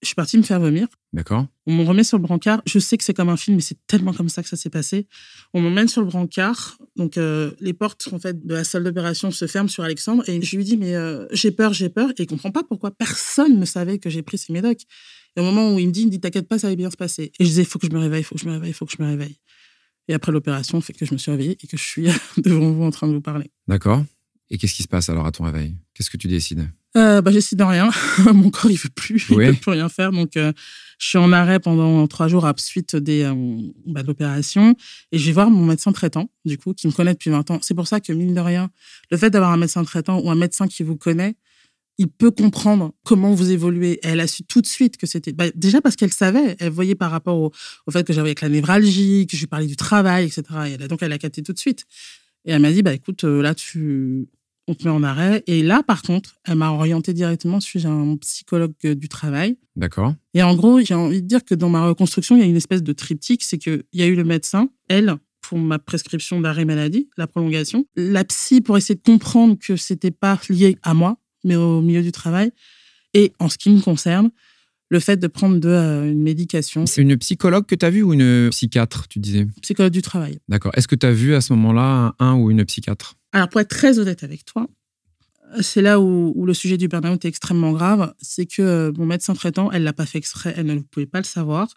[0.02, 0.88] Je suis partie me faire vomir.
[1.14, 1.46] D'accord.
[1.68, 2.62] On me remet sur le brancard.
[2.66, 4.70] Je sais que c'est comme un film, mais c'est tellement comme ça que ça s'est
[4.70, 5.08] passé.
[5.54, 6.78] On m'emmène sur le brancard.
[6.96, 10.28] Donc, euh, les portes en fait, de la salle d'opération se ferment sur Alexandre.
[10.28, 12.10] Et je lui dis, mais euh, j'ai peur, j'ai peur.
[12.12, 14.82] Et il comprend pas pourquoi personne ne savait que j'ai pris ces médocs.
[15.36, 16.90] Et au moment où il me dit, il me dit, t'inquiète pas, ça va bien
[16.90, 17.32] se passer.
[17.40, 18.72] Et je disais, il faut que je me réveille, il faut que je me réveille,
[18.72, 19.38] il faut que je me réveille.
[20.08, 22.84] Et après l'opération, fait que je me suis réveillée et que je suis devant vous
[22.84, 23.52] en train de vous parler.
[23.68, 24.04] D'accord.
[24.50, 25.78] Et qu'est-ce qui se passe alors à ton réveil?
[25.94, 26.68] Qu'est-ce que tu décides?
[26.98, 27.90] Euh, bah, j'essaie de rien.
[28.34, 29.26] Mon corps, il veut plus.
[29.30, 29.46] Il Oui.
[29.48, 30.12] peut plus rien faire.
[30.12, 30.52] Donc, euh,
[31.00, 33.34] je suis en arrêt pendant trois jours à suite des, euh,
[33.88, 34.76] bah, de l'opération.
[35.12, 37.60] Et je vais voir mon médecin traitant, du coup, qui me connaît depuis 20 ans.
[37.62, 38.70] C'est pour ça que, mine de rien,
[39.10, 41.36] le fait d'avoir un médecin traitant ou un médecin qui vous connaît,
[41.98, 44.00] il peut comprendre comment vous évoluez.
[44.04, 45.32] Elle a su tout de suite que c'était.
[45.34, 47.52] bah, déjà parce qu'elle savait, elle voyait par rapport au,
[47.88, 50.44] au fait que j'avais avec la névralgie, que je lui parlais du travail, etc.
[50.68, 51.86] Et elle a- donc elle a capté tout de suite.
[52.46, 54.28] Et elle m'a dit, bah écoute, euh, là tu,
[54.72, 55.44] on te met en arrêt.
[55.48, 59.58] Et là, par contre, elle m'a orienté directement sur un psychologue euh, du travail.
[59.76, 60.16] D'accord.
[60.34, 62.56] Et en gros, j'ai envie de dire que dans ma reconstruction, il y a une
[62.56, 66.66] espèce de triptyque, c'est qu'il y a eu le médecin, elle, pour ma prescription d'arrêt
[66.66, 71.18] maladie, la prolongation, la psy pour essayer de comprendre que c'était pas lié à moi,
[71.44, 72.52] mais au milieu du travail,
[73.14, 74.32] et en ce qui me concerne,
[74.92, 78.04] le fait de prendre de, euh, une médication, C'est une psychologue que tu as vue
[78.04, 79.48] ou une psychiatre, tu disais?
[79.62, 80.38] Psychologue du travail.
[80.50, 80.74] D'accord.
[80.76, 83.16] Est-ce que tu as vu à ce moment-là un, un ou une psychiatre?
[83.32, 84.68] Alors, pour être très honnête avec toi,
[85.62, 88.14] c'est là où, où le sujet du burn-out est extrêmement grave.
[88.22, 91.20] C'est que euh, mon médecin traitant, elle l'a pas fait exprès, elle ne pouvait pas
[91.20, 91.68] le savoir.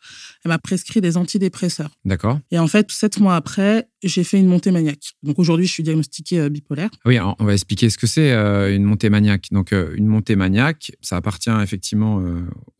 [0.44, 1.90] Elle m'a prescrit des antidépresseurs.
[2.04, 2.38] D'accord.
[2.50, 5.14] Et en fait, sept mois après, j'ai fait une montée maniaque.
[5.22, 6.90] Donc aujourd'hui, je suis diagnostiquée euh, bipolaire.
[7.04, 9.48] Oui, on va expliquer ce que c'est euh, une montée maniaque.
[9.50, 12.22] Donc, euh, une montée maniaque, ça appartient effectivement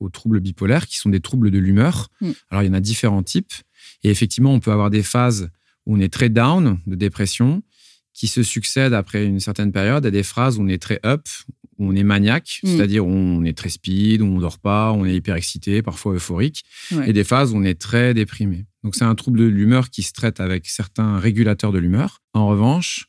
[0.00, 2.09] aux troubles bipolaires, qui sont des troubles de l'humeur.
[2.20, 2.30] Mm.
[2.50, 3.52] Alors, il y en a différents types.
[4.02, 5.48] Et effectivement, on peut avoir des phases
[5.87, 7.62] où on est très down, de dépression,
[8.14, 11.27] qui se succèdent après une certaine période à des phases où on est très up,
[11.79, 12.68] où on est maniaque, Mm.
[12.68, 15.83] c'est-à-dire où on est très speed, où on dort pas, où on est hyper excité,
[15.83, 17.11] parfois euphorique, Ouais.
[17.11, 18.66] et des phases où on est très déprimé.
[18.85, 22.22] Donc, c'est un trouble de l'humeur qui se traite avec certains régulateurs de l'humeur.
[22.35, 23.07] En revanche,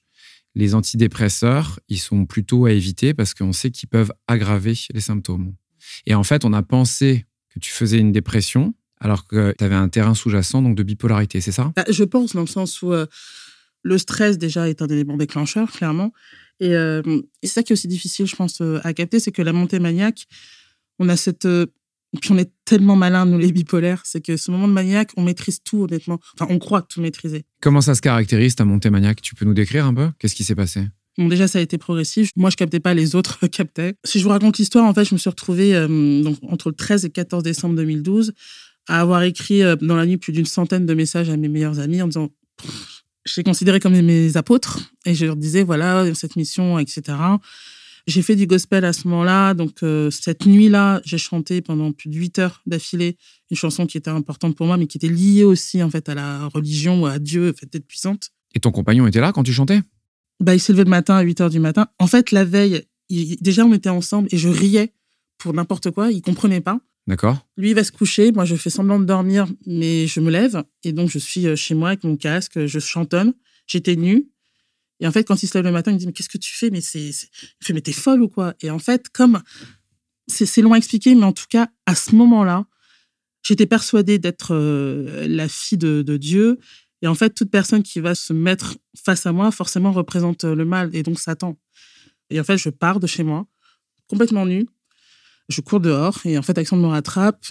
[0.56, 5.54] les antidépresseurs, ils sont plutôt à éviter parce qu'on sait qu'ils peuvent aggraver les symptômes.
[6.08, 9.76] Et en fait, on a pensé que tu faisais une dépression alors que tu avais
[9.76, 11.72] un terrain sous-jacent donc de bipolarité, c'est ça?
[11.76, 13.06] Bah, je pense dans le sens où euh,
[13.86, 16.12] le stress déjà est un élément déclencheur, clairement.
[16.60, 17.04] Et, euh,
[17.43, 19.54] et c'est ça qui est aussi difficile, je pense, euh, à capter, c'est que la
[19.54, 20.26] montée maniaque,
[21.00, 21.45] on a cette...
[21.45, 21.67] euh,
[22.19, 25.24] puis on est tellement malin, nous les bipolaires, c'est que ce moment de maniaque, on
[25.24, 26.19] maîtrise tout, honnêtement.
[26.34, 27.45] Enfin, on croit tout maîtriser.
[27.62, 29.21] Comment ça se caractérise ta montée maniaque?
[29.21, 30.10] Tu peux nous décrire un peu?
[30.17, 30.88] Qu'est-ce qui s'est passé?
[31.17, 32.32] Bon, déjà, ça a été progressif.
[32.36, 33.95] Moi, je captais pas, les autres captaient.
[34.04, 36.76] Si je vous raconte l'histoire, en fait, je me suis retrouvée euh, donc, entre le
[36.76, 38.34] 13 et 14 décembre 2012
[38.88, 41.80] à avoir écrit euh, dans la nuit plus d'une centaine de messages à mes meilleurs
[41.80, 42.30] amis en disant
[43.26, 47.18] je les considérais comme mes apôtres et je leur disais voilà cette mission etc
[48.08, 52.10] j'ai fait du gospel à ce moment-là donc euh, cette nuit-là j'ai chanté pendant plus
[52.10, 53.18] de 8 heures d'affilée
[53.50, 56.14] une chanson qui était importante pour moi mais qui était liée aussi en fait à
[56.16, 59.54] la religion ou à Dieu fait d'être puissante Et ton compagnon était là quand tu
[59.54, 59.82] chantais?
[60.40, 61.88] Bah, il s'est levé le matin à 8 heures du matin.
[61.98, 64.92] En fait, la veille, il- déjà, on était ensemble et je riais
[65.38, 66.12] pour n'importe quoi.
[66.12, 66.78] Il comprenait pas.
[67.08, 68.32] D'accord Lui, il va se coucher.
[68.32, 70.63] Moi, je fais semblant de dormir, mais je me lève.
[70.84, 72.65] Et donc, je suis euh, chez moi avec mon casque.
[72.65, 73.34] Je chantonne.
[73.68, 74.28] J'étais nue.
[75.00, 76.38] Et en fait, quand il se lève le matin, il me dit, mais qu'est-ce que
[76.38, 76.70] tu fais?
[76.70, 78.56] Mais c'est, il mais t'es folle ou quoi?
[78.62, 79.41] Et en fait, comme,
[80.28, 82.65] c'est, c'est long à expliquer, mais en tout cas, à ce moment-là,
[83.44, 86.60] j'étais persuadée d'être euh, la fille de, de Dieu.
[87.02, 90.56] Et en fait, toute personne qui va se mettre face à moi, forcément, représente euh,
[90.56, 91.60] le mal et donc Satan.
[92.30, 93.46] Et en fait, je pars de chez moi,
[94.08, 94.65] complètement nue.
[95.49, 97.45] Je cours dehors et en fait, Alexandre me rattrape,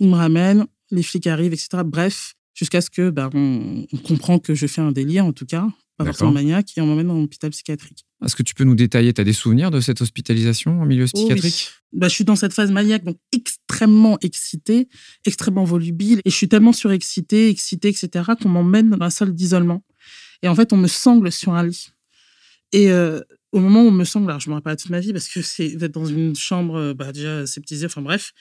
[0.00, 1.82] il me ramène, les flics arrivent, etc.
[1.84, 5.46] Bref, jusqu'à ce que ben, on, on comprend que je fais un délire, en tout
[5.46, 5.66] cas,
[5.96, 8.04] pas forcément maniaque, et on m'emmène dans l'hôpital psychiatrique.
[8.24, 11.04] Est-ce que tu peux nous détailler Tu as des souvenirs de cette hospitalisation en milieu
[11.04, 11.20] Oh oui.
[11.20, 11.70] psychiatrique?
[11.92, 14.88] Bah, je suis dans cette phase maniaque, donc extrêmement excitée,
[15.24, 19.84] extrêmement volubile, et je suis tellement surexcitée, excitée, etc., qu'on m'emmène dans la salle d'isolement.
[20.42, 21.88] Et en fait, on me sangle sur un lit.
[22.72, 23.20] Et euh,
[23.52, 25.42] au moment où on me sangle, alors je me rappelle toute ma vie, parce que
[25.42, 28.32] c'est dans une chambre euh, bah, déjà septisée, enfin bref.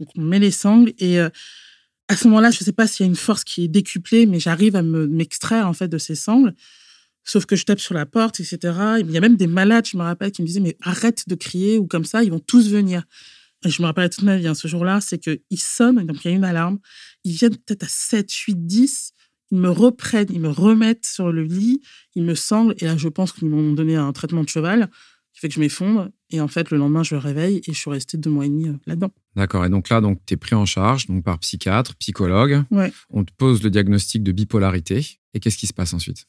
[0.00, 1.28] Donc on me met les sangles, et euh,
[2.08, 4.26] à ce moment-là, je ne sais pas s'il y a une force qui est décuplée,
[4.26, 6.54] mais j'arrive à me m'extraire en fait de ces sangles.
[7.24, 8.58] Sauf que je tape sur la porte, etc.
[9.00, 11.34] Il y a même des malades, je me rappelle, qui me disaient, mais arrête de
[11.34, 13.02] crier ou comme ça, ils vont tous venir.
[13.64, 16.30] Et je me rappelle toute ma vie, hein, ce jour-là, c'est qu'ils sonnent, donc il
[16.30, 16.78] y a une alarme.
[17.24, 19.12] Ils viennent peut-être à 7, 8, 10.
[19.50, 21.80] Ils me reprennent, ils me remettent sur le lit,
[22.14, 22.74] ils me sanglent.
[22.78, 24.90] Et là, je pense qu'ils m'ont donné un traitement de cheval
[25.32, 26.08] qui fait que je m'effondre.
[26.30, 28.48] Et en fait, le lendemain, je me réveille et je suis restée deux mois et
[28.48, 29.12] demi euh, là-dedans.
[29.36, 29.64] D'accord.
[29.64, 32.64] Et donc là, donc, tu es pris en charge donc par psychiatre, psychologue.
[32.70, 32.92] Ouais.
[33.10, 35.06] On te pose le diagnostic de bipolarité.
[35.34, 36.26] Et qu'est-ce qui se passe ensuite?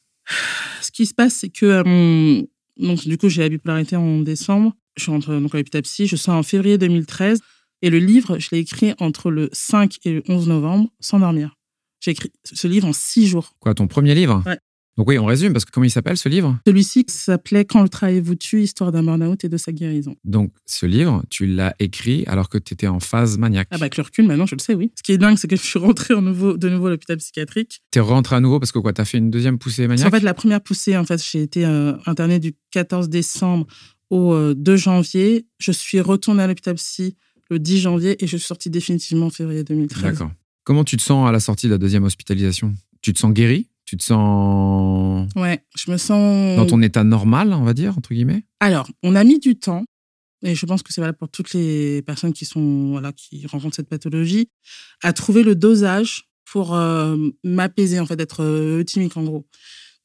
[0.82, 2.42] Ce qui se passe, c'est que euh,
[2.76, 4.74] donc, du coup, j'ai la bipolarité en décembre.
[4.96, 6.06] Je rentre donc à l'hôpital psy.
[6.06, 7.40] Je sors en février 2013.
[7.82, 11.57] Et le livre, je l'ai écrit entre le 5 et le 11 novembre, sans dormir.
[12.00, 13.54] J'ai écrit ce livre en six jours.
[13.60, 14.42] Quoi, ton premier livre?
[14.46, 14.58] Ouais.
[14.98, 16.58] Donc oui, on résume, parce que comment il s'appelle ce livre?
[16.66, 20.16] Celui-ci s'appelait Quand le travail vous tue, histoire d'un burn-out et de sa guérison.
[20.24, 23.68] Donc ce livre, tu l'as écrit alors que tu étais en phase maniaque.
[23.70, 24.90] Ah bah, avec le recul, maintenant, je le sais, oui.
[24.96, 27.16] Ce qui est dingue, c'est que je suis rentrée en nouveau, de nouveau à l'hôpital
[27.18, 27.80] psychiatrique.
[27.92, 30.24] T'es rentré à nouveau parce que quoi, t'as fait une deuxième poussée maniaque qu'en fait,
[30.24, 33.68] la première poussée, en fait, j'ai été euh, internée du 14 décembre
[34.10, 35.46] au euh, 2 janvier.
[35.60, 37.16] Je suis retournée à l'hôpital psy
[37.50, 40.02] le 10 janvier et je suis sortie définitivement en février 2013.
[40.02, 40.32] D'accord.
[40.68, 42.74] Comment tu te sens à la sortie de la deuxième hospitalisation?
[43.00, 43.70] Tu te sens guéri?
[43.86, 46.58] Tu te sens Ouais, je me sens.
[46.58, 48.44] dans ton état normal, on va dire, entre guillemets?
[48.60, 49.86] Alors, on a mis du temps
[50.42, 53.76] et je pense que c'est valable pour toutes les personnes qui sont voilà qui rencontrent
[53.76, 54.50] cette pathologie,
[55.02, 59.46] à trouver le dosage pour euh, m'apaiser en fait, d'être euh, euthymique en gros.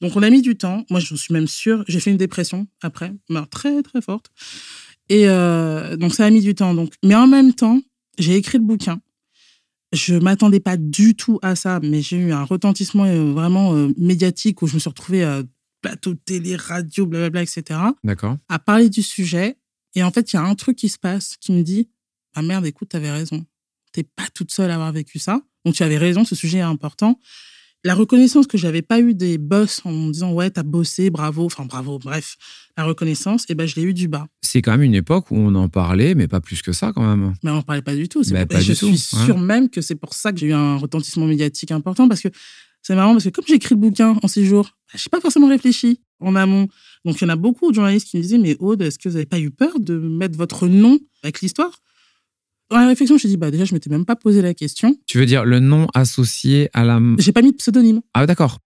[0.00, 0.86] Donc on a mis du temps.
[0.88, 1.84] Moi, je suis même sûre.
[1.88, 4.30] J'ai fait une dépression après, mais très très forte.
[5.10, 6.72] Et euh, donc ça a mis du temps.
[6.72, 7.82] Donc, mais en même temps,
[8.18, 9.02] j'ai écrit le bouquin.
[9.94, 14.66] Je m'attendais pas du tout à ça, mais j'ai eu un retentissement vraiment médiatique où
[14.66, 15.42] je me suis retrouvée à
[15.84, 17.78] plateau de télé, radio, blablabla, etc.
[18.02, 18.38] D'accord.
[18.48, 19.58] À parler du sujet.
[19.94, 21.90] Et en fait, il y a un truc qui se passe qui me dit
[22.34, 23.44] Ah merde, écoute, t'avais raison.
[23.92, 25.40] T'es pas toute seule à avoir vécu ça.
[25.64, 27.18] Donc, tu avais raison, ce sujet est important.
[27.86, 31.44] La reconnaissance que j'avais pas eu des boss en me disant ouais, t'as bossé, bravo,
[31.44, 32.36] enfin bravo, bref,
[32.78, 34.26] la reconnaissance, et eh ben je l'ai eu du bas.
[34.40, 37.06] C'est quand même une époque où on en parlait, mais pas plus que ça quand
[37.06, 37.34] même.
[37.42, 38.22] Mais on en parlait pas du tout.
[38.30, 40.52] Bah, pas je du suis tout, sûre même que c'est pour ça que j'ai eu
[40.54, 42.28] un retentissement médiatique important parce que
[42.80, 45.10] c'est marrant parce que comme j'ai écrit le bouquin en six jours, bah, je n'ai
[45.10, 46.68] pas forcément réfléchi en amont.
[47.04, 49.10] Donc il y en a beaucoup de journalistes qui me disaient mais Aude, est-ce que
[49.10, 51.70] vous n'avez pas eu peur de mettre votre nom avec l'histoire?
[52.70, 54.54] Dans la réflexion, je me suis dit, bah, déjà, je m'étais même pas posé la
[54.54, 54.94] question.
[55.06, 57.00] Tu veux dire le nom associé à la.
[57.18, 58.00] J'ai pas mis de pseudonyme.
[58.14, 58.58] Ah, d'accord.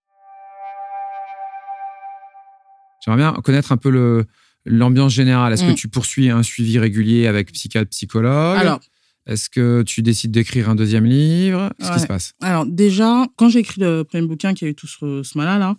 [3.04, 4.26] J'aimerais bien connaître un peu le,
[4.66, 5.52] l'ambiance générale.
[5.52, 5.76] Est-ce que Mm.
[5.76, 8.58] tu poursuis un suivi régulier avec psychiatre, psychologue?
[8.58, 8.80] Alors,
[9.26, 11.70] Est-ce que tu décides d'écrire un deuxième livre?
[11.78, 12.32] Qu'est-ce qui se passe?
[12.40, 15.58] Alors, déjà, quand j'ai écrit le premier bouquin qui a eu tout ce, ce mal
[15.58, 15.76] là,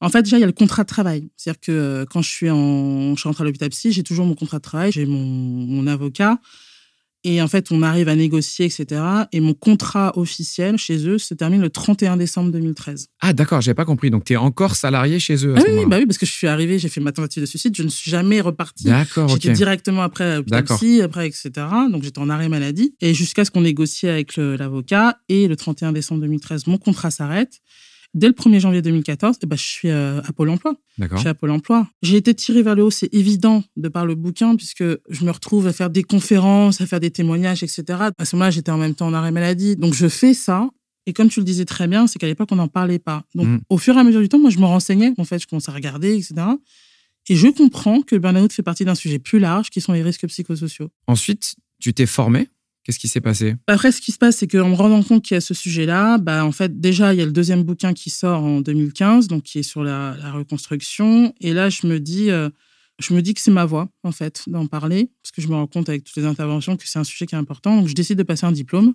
[0.00, 1.28] en fait, déjà, il y a le contrat de travail.
[1.36, 4.26] C'est-à-dire que euh, quand je suis, en, je suis rentrée à l'hôpital psy, j'ai toujours
[4.26, 6.38] mon contrat de travail, j'ai mon, mon avocat.
[7.28, 9.02] Et en fait, on arrive à négocier, etc.
[9.32, 13.08] Et mon contrat officiel chez eux se termine le 31 décembre 2013.
[13.20, 14.10] Ah, d'accord, j'avais pas compris.
[14.10, 16.18] Donc, tu es encore salarié chez eux à Ah ce oui, moment-là bah oui, parce
[16.18, 18.84] que je suis arrivée, j'ai fait ma tentative de suicide, je ne suis jamais repartie.
[18.84, 19.28] D'accord.
[19.28, 20.76] J'étais directement après à l'hôpital D'accord.
[20.76, 21.50] psy, après, etc.
[21.90, 22.94] Donc j'étais en arrêt maladie.
[23.00, 25.18] Et jusqu'à ce qu'on négocie avec l'avocat.
[25.28, 27.60] Et le 31 décembre 2013, mon contrat s'arrête.
[28.16, 30.74] Dès le 1er janvier 2014, eh ben, je suis euh, à Pôle emploi.
[31.16, 31.86] Je suis à Pôle emploi.
[32.02, 35.30] J'ai été tirée vers le haut, c'est évident de par le bouquin, puisque je me
[35.30, 37.84] retrouve à faire des conférences, à faire des témoignages, etc.
[38.18, 39.76] À ce moment-là, j'étais en même temps en arrêt maladie.
[39.76, 40.68] Donc je fais ça.
[41.04, 43.22] Et comme tu le disais très bien, c'est qu'à l'époque, on n'en parlait pas.
[43.34, 43.60] Donc Mm.
[43.68, 45.12] au fur et à mesure du temps, moi, je me renseignais.
[45.18, 46.34] En fait, je commençais à regarder, etc.
[47.28, 50.02] Et je comprends que le burn-out fait partie d'un sujet plus large, qui sont les
[50.02, 50.88] risques psychosociaux.
[51.06, 52.48] Ensuite, tu t'es formé.
[52.86, 53.56] Qu'est-ce qui s'est passé?
[53.66, 56.18] Après, ce qui se passe, c'est qu'en me rendant compte qu'il y a ce sujet-là,
[56.18, 59.42] bah, en fait, déjà, il y a le deuxième bouquin qui sort en 2015, donc
[59.42, 61.34] qui est sur la, reconstruction.
[61.40, 62.48] Et là, je me dis, euh,
[63.00, 65.54] je me dis que c'est ma voie, en fait, d'en parler, parce que je me
[65.54, 67.76] rends compte avec toutes les interventions que c'est un sujet qui est important.
[67.76, 68.94] Donc, je décide de passer un diplôme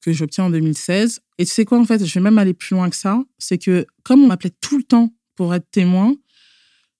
[0.00, 1.20] que j'obtiens en 2016.
[1.38, 3.22] Et tu sais quoi, en fait, je vais même aller plus loin que ça.
[3.38, 6.16] C'est que, comme on m'appelait tout le temps pour être témoin,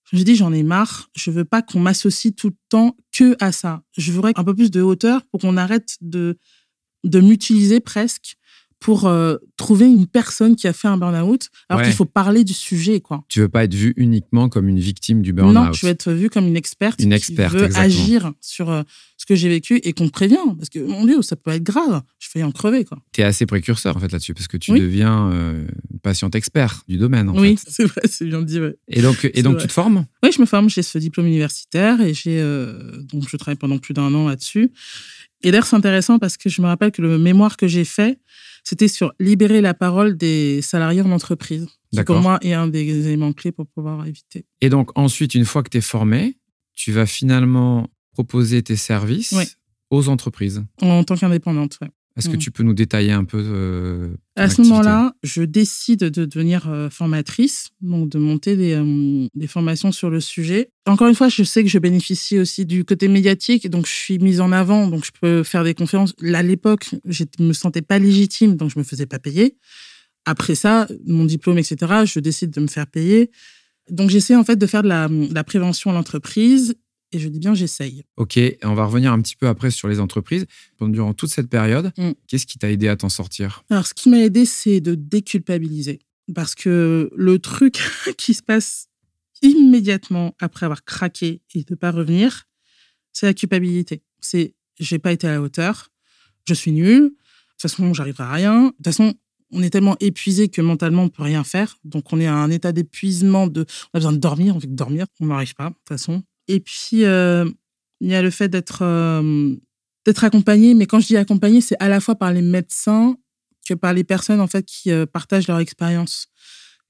[0.09, 1.09] je me dit, j'en ai marre.
[1.13, 3.83] Je veux pas qu'on m'associe tout le temps que à ça.
[3.97, 6.37] Je voudrais un peu plus de hauteur pour qu'on arrête de,
[7.03, 8.37] de m'utiliser presque
[8.81, 11.85] pour euh, trouver une personne qui a fait un burn-out, alors Ouais.
[11.87, 13.23] qu'il faut parler du sujet, quoi.
[13.29, 15.53] Tu veux pas être vu uniquement comme une victime du burn-out?
[15.53, 17.85] Non, je veux être vue comme une experte Une qui experte, veut exactement.
[18.03, 18.81] agir sur euh,
[19.17, 20.37] ce que j'ai vécu et qu'on prévient.
[20.57, 22.01] Parce que, mon Dieu, ça peut être grave.
[22.17, 22.83] Je fais en crever.
[23.13, 24.81] Tu es assez précurseur en fait là-dessus parce que tu Oui.
[24.81, 25.63] deviens euh,
[26.01, 27.29] patiente expert du domaine.
[27.29, 28.75] En oui, c'est vrai, c'est bien dit, ouais.
[28.87, 29.61] Et donc, et donc vrai.
[29.61, 30.07] tu te formes?
[30.23, 33.77] Oui, je me forme, j'ai ce diplôme universitaire et j'ai euh, donc je travaille pendant
[33.77, 34.71] plus d'un an là-dessus.
[35.43, 38.19] Et d'ailleurs, c'est intéressant parce que je me rappelle que le mémoire que j'ai fait,
[38.63, 41.67] c'était sur libérer la parole des salariés en entreprise.
[41.93, 44.45] Qui pour moi est un des éléments clés pour pouvoir éviter.
[44.61, 46.37] Et donc ensuite, une fois que tu es formé,
[46.73, 49.35] tu vas finalement proposer tes services
[49.89, 50.63] aux entreprises.
[50.81, 51.89] En tant qu'indépendante, ouais.
[52.17, 52.39] Est-ce que Mhm.
[52.39, 56.89] tu peux nous détailler un peu euh, À ce moment-là, je décide de devenir euh,
[56.89, 60.71] formatrice, donc de monter des, euh, des formations sur le sujet.
[60.85, 64.19] Encore une fois, je sais que je bénéficie aussi du côté médiatique, donc je suis
[64.19, 66.13] mise en avant, donc je peux faire des conférences.
[66.21, 69.55] Là, à l'époque, je me sentais pas légitime, donc je me faisais pas payer.
[70.25, 73.31] Après ça, mon diplôme, etc., je décide de me faire payer.
[73.89, 76.75] Donc j'essaie en fait de faire de la, de la prévention à l'entreprise,
[77.11, 78.03] et je dis bien j'essaye.
[78.17, 80.45] Ok, on va revenir un petit peu après sur les entreprises.
[80.77, 82.11] Pendant durant toute cette période, Mm.
[82.27, 83.63] qu'est-ce qui t'a aidé à t'en sortir?
[83.69, 85.99] Alors, ce qui m'a aidé, c'est de déculpabiliser.
[86.33, 87.79] Parce que le truc
[88.17, 88.87] qui se passe
[89.41, 92.43] immédiatement après avoir craqué et de pas revenir,
[93.11, 94.03] c'est la culpabilité.
[94.19, 95.89] C'est j'ai pas été à la hauteur,
[96.47, 98.63] je suis nul, de toute façon, j'arriverai à rien.
[98.65, 99.13] De toute façon,
[99.51, 101.77] on est tellement épuisé que mentalement, on peut rien faire.
[101.83, 103.61] Donc, on est à un état d'épuisement, de,
[103.93, 106.23] on a besoin de dormir, on veut que dormir, on n'arrive pas, de toute façon.
[106.47, 107.49] Et puis, euh,
[107.99, 109.55] il y a le fait d'être euh,
[110.05, 113.15] d'être accompagné, mais quand je dis accompagné, c'est à la fois par les médecins
[113.67, 116.27] que par les personnes en fait qui euh, partagent leur expérience,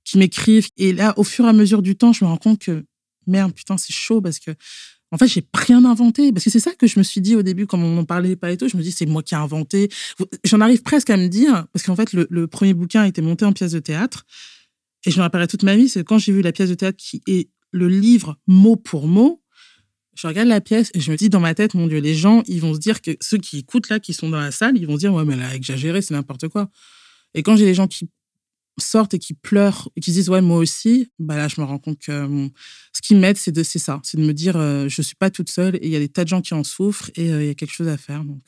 [0.05, 0.69] qui m'écrivent.
[0.77, 2.85] Et là, au fur et à mesure du temps, je me rends compte que
[3.27, 4.51] merde, putain, c'est chaud parce que
[5.13, 6.31] en fait, j'ai rien inventé.
[6.31, 8.37] Parce que c'est ça que je me suis dit au début, quand on n'en parlait
[8.37, 9.89] pas et tout, je me dis c'est moi qui ai inventé.
[10.45, 13.21] J'en arrive presque à me dire parce qu'en fait, le, le premier bouquin a été
[13.21, 14.25] monté en pièce de théâtre
[15.05, 16.97] et je me rappellerai toute ma vie, c'est quand j'ai vu la pièce de théâtre
[16.97, 19.41] qui est le livre mot pour mot.
[20.15, 22.43] Je regarde la pièce et je me dis dans ma tête, mon Dieu, les gens,
[22.45, 24.85] ils vont se dire que ceux qui écoutent là, qui sont dans la salle, ils
[24.85, 26.69] vont se dire, ouais, mais elle a exagéré, c'est n'importe quoi.
[27.33, 28.09] Et quand j'ai les gens qui
[28.77, 31.77] sortent et qui pleurent et qui disent ouais moi aussi bah là je me rends
[31.77, 32.47] compte que euh,
[32.93, 35.29] ce qui m'aide c'est de c'est ça c'est de me dire euh, je suis pas
[35.29, 37.43] toute seule et il y a des tas de gens qui en souffrent et euh,
[37.43, 38.41] il y a quelque chose à faire donc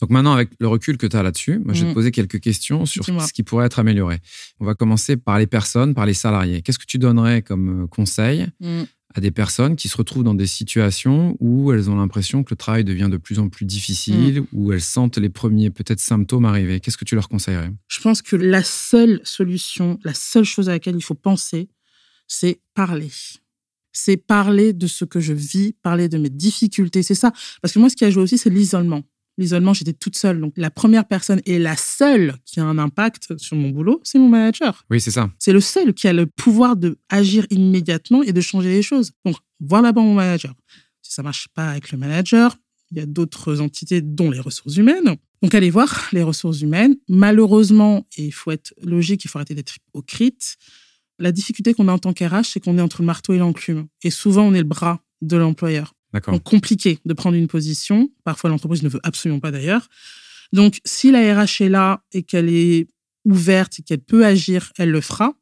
[0.00, 1.94] donc maintenant avec le recul que tu as là-dessus moi je vais te mm.
[1.94, 4.18] poser quelques questions sur ce qui pourrait être amélioré.
[4.60, 6.62] On va commencer par les personnes par les salariés.
[6.62, 10.46] Qu'est-ce que tu donnerais comme conseil mm à des personnes qui se retrouvent dans des
[10.46, 14.46] situations où elles ont l'impression que le travail devient de plus en plus difficile, mm.
[14.52, 16.80] où elles sentent les premiers peut-être symptômes arriver.
[16.80, 17.70] Qu'est-ce que tu leur conseillerais?
[17.88, 21.68] Je pense que la seule solution, la seule chose à laquelle il faut penser,
[22.26, 23.10] c'est parler.
[23.92, 27.02] C'est parler de ce que je vis, parler de mes difficultés.
[27.02, 27.32] C'est ça.
[27.62, 29.02] Parce que moi, ce qui a joué aussi, c'est l'isolement
[29.38, 30.40] l'isolement, j'étais toute seule.
[30.40, 34.18] Donc, la première personne et la seule qui a un impact sur mon boulot, c'est
[34.18, 34.84] mon manager.
[34.90, 35.30] Oui, c'est ça.
[35.38, 39.12] C'est le seul qui a le pouvoir de agir immédiatement et de changer les choses.
[39.24, 40.52] Donc, voir d'abord mon manager.
[41.00, 42.56] Si ça marche pas avec le manager,
[42.90, 45.16] il y a d'autres entités, dont les ressources humaines.
[45.42, 46.96] Donc, allez voir les ressources humaines.
[47.08, 50.56] Malheureusement, et il faut être logique, il faut arrêter d'être hypocrite.
[51.20, 53.86] La difficulté qu'on a en tant qu'RH, c'est qu'on est entre le marteau et l'enclume.
[54.02, 55.94] Et souvent, on est le bras de l'employeur.
[56.14, 58.10] Donc, compliqué de prendre une position.
[58.24, 59.88] Parfois, l'entreprise ne veut absolument pas d'ailleurs.
[60.52, 62.86] Donc, si la RH est là et qu'elle est
[63.24, 65.34] ouverte et qu'elle peut agir, elle le fera.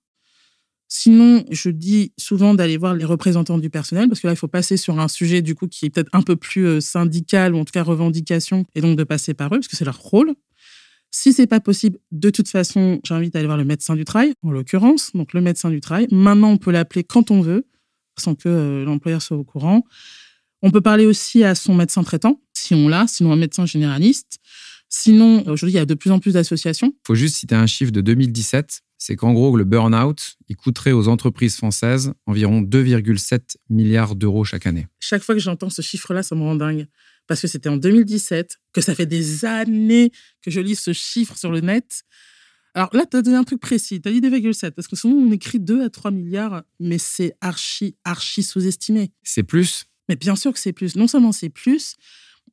[0.89, 4.49] Sinon, je dis souvent d'aller voir les représentants du personnel parce que là, il faut
[4.49, 7.59] passer sur un sujet du coup qui est peut-être un peu plus euh, syndical ou
[7.59, 10.35] en tout cas revendication et donc de passer par eux parce que c'est leur rôle.
[11.11, 14.35] Si c'est pas possible, de toute façon, j'invite à aller voir le médecin du travail,
[14.43, 16.07] en l'occurrence, donc le médecin du travail.
[16.11, 17.67] Maintenant, on peut l'appeler quand on veut,
[18.19, 19.85] sans que euh, l'employeur soit au courant.
[20.67, 24.41] On peut parler aussi à son médecin traitant, si on l'a, sinon un médecin généraliste.
[24.89, 26.89] Sinon, aujourd'hui, il y a de plus en plus d'associations.
[26.89, 28.81] Il faut juste citer un chiffre de 2017.
[28.99, 34.67] C'est qu'en gros, le burn-out, il coûterait aux entreprises françaises environ 2,7 milliards d'euros chaque
[34.67, 34.89] année.
[34.99, 36.89] Chaque fois que j'entends ce chiffre-là, ça me rend dingue.
[37.29, 40.11] Parce que c'était en 2017, que ça fait des années
[40.43, 42.03] que je lis ce chiffre sur le net.
[42.75, 44.01] Alors là, tu as donné un truc précis.
[44.01, 44.73] Tu as dit 2,7.
[44.73, 49.13] Parce que souvent, on écrit 2 à 3 milliards, mais c'est archi, archi sous-estimé.
[49.23, 50.97] C'est plus mais bien sûr que c'est plus.
[50.97, 51.97] Non seulement c'est plus,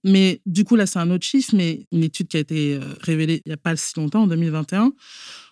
[0.03, 2.81] mais du coup, là, c'est un autre chiffre, mais une étude qui a été euh,
[3.01, 4.91] révélée il n'y a pas si longtemps, en 2021.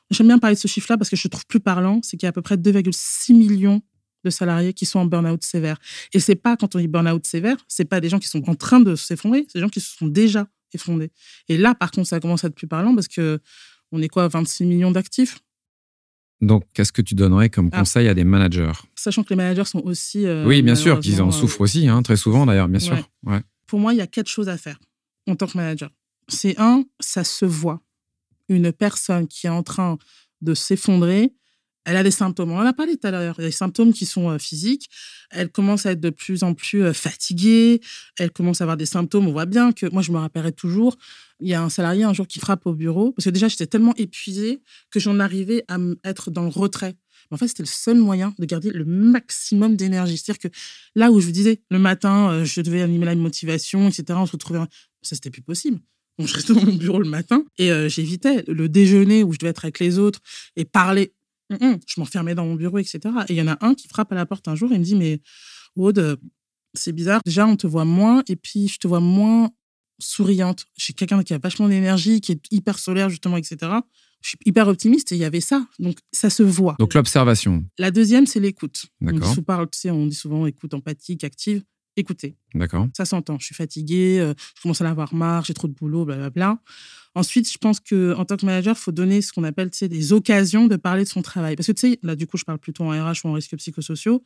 [0.10, 2.02] J'aime bien parler de ce chiffre-là parce que je trouve plus parlant.
[2.04, 3.82] C'est qu'il y a à peu près 2,6 millions
[4.24, 5.78] de salariés qui sont en burn-out sévère.
[6.14, 8.56] Et c'est pas, quand on dit burn-out sévère, c'est pas des gens qui sont en
[8.56, 11.12] train de s'effondrer, c'est des gens qui se sont déjà effondrés.
[11.48, 13.40] Et là, par contre, ça commence à être plus parlant parce que
[13.92, 15.40] on est quoi, 26 millions d'actifs?
[16.41, 17.80] Donc, qu'est-ce que tu donnerais comme ah.
[17.80, 18.71] conseil à des managers?
[18.95, 20.25] Sachant que les managers sont aussi.
[20.25, 22.97] Euh, oui, bien sûr, qu'ils en euh, souffrent aussi, hein, très souvent d'ailleurs, bien sûr.
[23.67, 24.80] Pour moi, il y a quatre choses à faire
[25.27, 25.91] en tant que manager.
[26.27, 27.82] C'est un, ça se voit.
[28.49, 29.97] Une personne qui est en train
[30.41, 31.34] de s'effondrer,
[31.86, 32.52] elle a des symptômes.
[32.52, 33.36] On en a parlé tout à l'heure.
[33.39, 34.89] Il y a des symptômes qui sont euh, physiques.
[35.32, 37.82] Elle commence à être de plus en plus euh, fatiguée.
[38.20, 39.28] Elle commence à avoir des symptômes.
[39.28, 40.98] On voit bien que, moi, je me rappellerai toujours,
[41.39, 43.13] il y a un salarié un jour qui frappe au bureau.
[43.13, 46.96] Parce que déjà, j'étais tellement épuisée que j'en arrivais à être dans le retrait.
[47.30, 50.17] Mais en fait, c'était le seul moyen de garder le maximum d'énergie.
[50.17, 50.58] C'est-à-dire que
[50.96, 54.28] là où je vous disais, le matin, euh, je devais animer la motivation, etc., on
[54.28, 54.60] se retrouvait.
[55.02, 55.80] Ça, c'était plus possible.
[56.20, 59.50] Donc, je restais dans mon bureau le matin et j'évitais le déjeuner où je devais
[59.50, 60.20] être avec les autres
[60.56, 61.13] et parler
[61.60, 63.00] je m'enfermais dans mon bureau, etc.
[63.28, 64.84] Et il y en a un qui frappe à la porte un jour et me
[64.84, 65.22] dit Mais
[65.76, 66.20] Aude,
[66.74, 67.22] c'est bizarre.
[67.26, 69.50] Déjà, on te voit moins et puis je te vois moins
[70.00, 70.66] souriante.
[70.78, 73.58] Je suis quelqu'un qui a vachement d'énergie, qui est hyper solaire, justement, etc.
[74.22, 75.66] Je suis hyper optimiste et il y avait ça.
[75.80, 76.76] Donc, ça se voit.
[76.80, 77.66] Donc, l'observation.
[77.78, 78.86] La deuxième, c'est l'écoute.
[79.02, 81.64] On, parle, tu sais, on dit souvent écoute empathique, active.
[81.97, 82.36] Écoutez.
[82.54, 82.88] D'accord.
[82.95, 83.38] Ça s'entend.
[83.39, 86.60] Je suis fatiguée, euh, je commence à en avoir marre, j'ai trop de boulot, blablabla.
[87.15, 90.13] Ensuite, je pense que en tant que manager, il faut donner ce qu'on appelle des
[90.13, 91.58] occasions de parler de son travail.
[91.58, 93.58] Parce que tu sais, là, du coup, je parle plutôt en RH ou en risques
[93.58, 94.23] psychosociaux.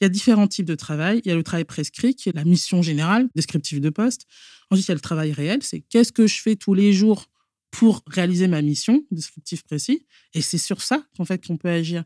[0.00, 1.22] Il y a différents types de travail.
[1.24, 4.26] Il y a le travail prescrit, qui est la mission générale, descriptive de poste.
[4.70, 7.26] Ensuite, il y a le travail réel, c'est qu'est-ce que je fais tous les jours
[7.70, 10.06] pour réaliser ma mission, descriptif précis.
[10.34, 12.04] Et c'est sur ça qu'en fait qu'on peut agir.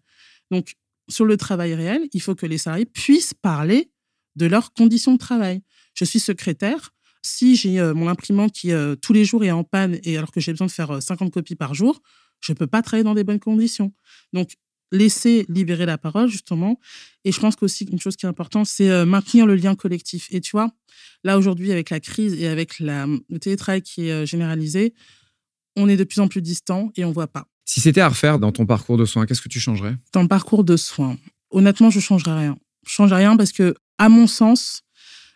[0.50, 0.76] Donc,
[1.08, 3.91] sur le travail réel, il faut que les salariés puissent parler
[4.36, 5.62] de leurs conditions de travail.
[5.94, 6.90] Je suis secrétaire,
[7.22, 10.32] si j'ai euh, mon imprimante qui euh, tous les jours est en panne et alors
[10.32, 12.02] que j'ai besoin de faire 50 euh, copies par jour,
[12.40, 13.92] je ne peux pas travailler dans des bonnes conditions.
[14.32, 14.56] Donc,
[14.90, 16.78] laisser libérer la parole, justement.
[17.24, 20.26] Et je pense qu'aussi, une chose qui est importante, c'est maintenir le lien collectif.
[20.30, 20.70] Et tu vois,
[21.24, 24.92] là, aujourd'hui, avec la crise et avec la, le télétravail qui est généralisé,
[25.76, 27.46] on est de plus en plus distant et on ne voit pas.
[27.64, 29.96] Si c'était à refaire dans ton parcours de soins, qu'est-ce que tu changerais?
[30.12, 31.16] Dans le parcours de soins,
[31.50, 32.58] honnêtement, je ne changerais rien.
[32.84, 34.82] Je ne changerais rien parce que, à mon sens,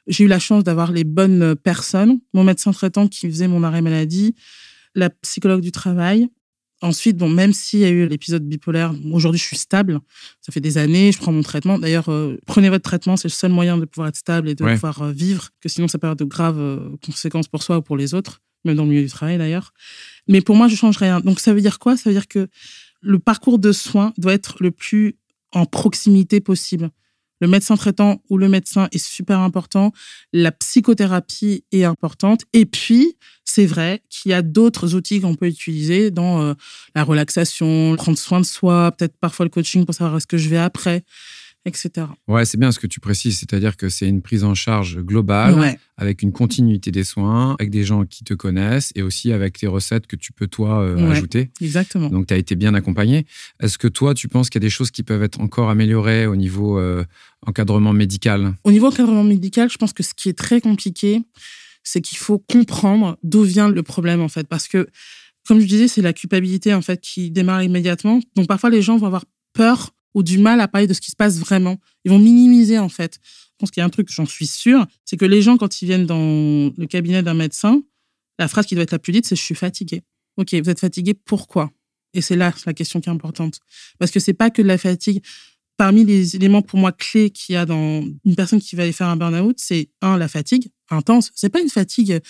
[0.07, 2.19] j'ai eu la chance d'avoir les bonnes personnes.
[2.35, 4.35] Mon médecin traitant qui faisait mon arrêt maladie,
[4.95, 6.29] la psychologue du travail,
[6.83, 9.99] Ensuite, bon, même s'il y a eu l'épisode bipolaire, aujourd'hui je suis stable.
[10.43, 11.79] Ça fait des années, je prends mon traitement.
[11.79, 14.63] D'ailleurs, euh, prenez votre traitement, c'est le seul moyen de pouvoir être stable et de
[14.63, 14.75] Ouais.
[14.75, 17.83] pouvoir euh, vivre, que sinon ça peut avoir de graves euh, conséquences pour soi ou
[17.83, 19.73] pour les autres, même dans le milieu du travail d'ailleurs.
[20.29, 21.21] Mais pour moi, je change rien.
[21.21, 21.97] Donc ça veut dire quoi?
[21.97, 22.47] Ça veut dire que
[23.01, 25.17] le parcours de soins doit être le plus
[25.53, 26.91] en proximité possible.
[27.41, 29.93] Le médecin traitant ou le médecin est super important.
[30.33, 32.43] La psychothérapie est importante.
[32.53, 36.55] Et puis, c'est vrai qu'il y a d'autres outils qu'on peut utiliser dans euh,
[36.95, 40.49] la relaxation, prendre soin de soi, peut-être parfois le coaching pour savoir ce que je
[40.49, 41.05] vais après,
[41.67, 42.07] etc.
[42.29, 45.59] Ouais, c'est bien ce que tu précises, c'est-à-dire que c'est une prise en charge globale
[45.59, 45.79] Ouais.
[45.99, 49.67] avec une continuité des soins, avec des gens qui te connaissent et aussi avec tes
[49.67, 51.11] recettes que tu peux toi euh, Ouais.
[51.17, 51.51] ajouter.
[51.61, 52.09] Exactement.
[52.09, 53.27] Donc, tu as été bien accompagné.
[53.61, 56.27] Est-ce que toi, tu penses qu'il y a des choses qui peuvent être encore améliorées
[56.27, 57.05] au niveau euh,
[57.47, 58.55] encadrement médical?
[58.65, 61.21] Au niveau encadrement médical, je pense que ce qui est très compliqué,
[61.83, 64.47] c'est qu'il faut comprendre d'où vient le problème, en fait.
[64.49, 64.89] Parce que,
[65.49, 68.21] comme je disais, c'est la culpabilité, en fait, qui démarre immédiatement.
[68.37, 71.11] Donc, parfois, les gens vont avoir peur ou du mal à parler de ce qui
[71.11, 71.77] se passe vraiment.
[72.07, 73.21] Ils vont minimiser, en fait.
[73.23, 75.83] Je pense qu'il y a un truc, j'en suis sûre, c'est que les gens, quand
[75.83, 77.83] ils viennent dans le cabinet d'un médecin,
[78.39, 80.03] la phrase qui doit être la plus dite, c'est «je suis fatigué».
[80.39, 81.71] Ok, vous êtes fatigué, pourquoi?
[82.15, 83.61] Et c'est là la question qui est importante.
[83.99, 85.23] Parce que c'est pas que de la fatigue
[85.77, 88.93] parmi les éléments pour moi clés qu'il y a dans une personne qui va aller
[88.93, 91.31] faire un burn-out, c'est un, la fatigue intense.
[91.35, 92.21] C'est pas une fatigue.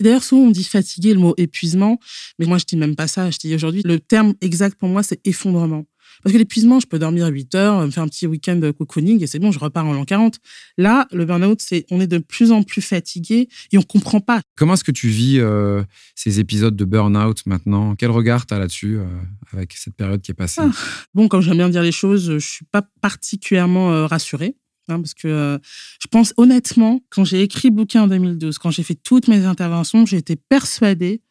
[0.00, 2.00] D'ailleurs, souvent on dit fatigué, le mot épuisement,
[2.40, 3.30] mais moi je dis même pas ça.
[3.30, 5.86] Je dis aujourd'hui, le terme exact pour moi, c'est effondrement.
[6.22, 9.22] Parce que l'épuisement, je peux dormir 8 heures, me faire un petit week-end de cocooning
[9.22, 10.38] et c'est bon, je repars en l'an 40.
[10.76, 14.40] Là, le burn-out, c'est on est de plus en plus fatigué et on comprend pas.
[14.56, 15.82] Comment est-ce que tu vis euh,
[16.14, 17.94] ces épisodes de burn-out maintenant?
[17.96, 19.04] Quel regard tu as là-dessus euh,
[19.52, 20.60] avec cette période qui est passée?
[20.64, 20.70] Ah.
[21.14, 24.56] Bon, comme j'aime bien dire les choses, je suis pas particulièrement euh, rassurée.
[24.88, 25.58] hein, parce que euh,
[26.00, 29.44] je pense honnêtement, quand j'ai écrit le bouquin en 2012, quand j'ai fait toutes mes
[29.44, 31.22] interventions, j'ai été persuadée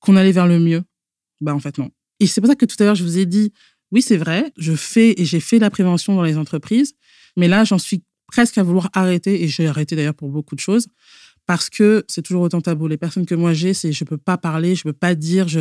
[0.00, 0.82] qu'on allait vers le mieux.
[1.40, 1.90] Bah, en fait, non.
[2.20, 3.52] Et c'est pour ça que tout à l'heure, je vous ai dit,
[3.92, 6.94] oui, c'est vrai, je fais et j'ai fait la prévention dans les entreprises,
[7.36, 10.60] mais là, j'en suis presque à vouloir arrêter, et j'ai arrêté d'ailleurs pour beaucoup de
[10.60, 10.88] choses,
[11.46, 12.88] parce que c'est toujours autant tabou.
[12.88, 15.60] Les personnes que moi j'ai, c'est je peux pas parler, je peux pas dire, je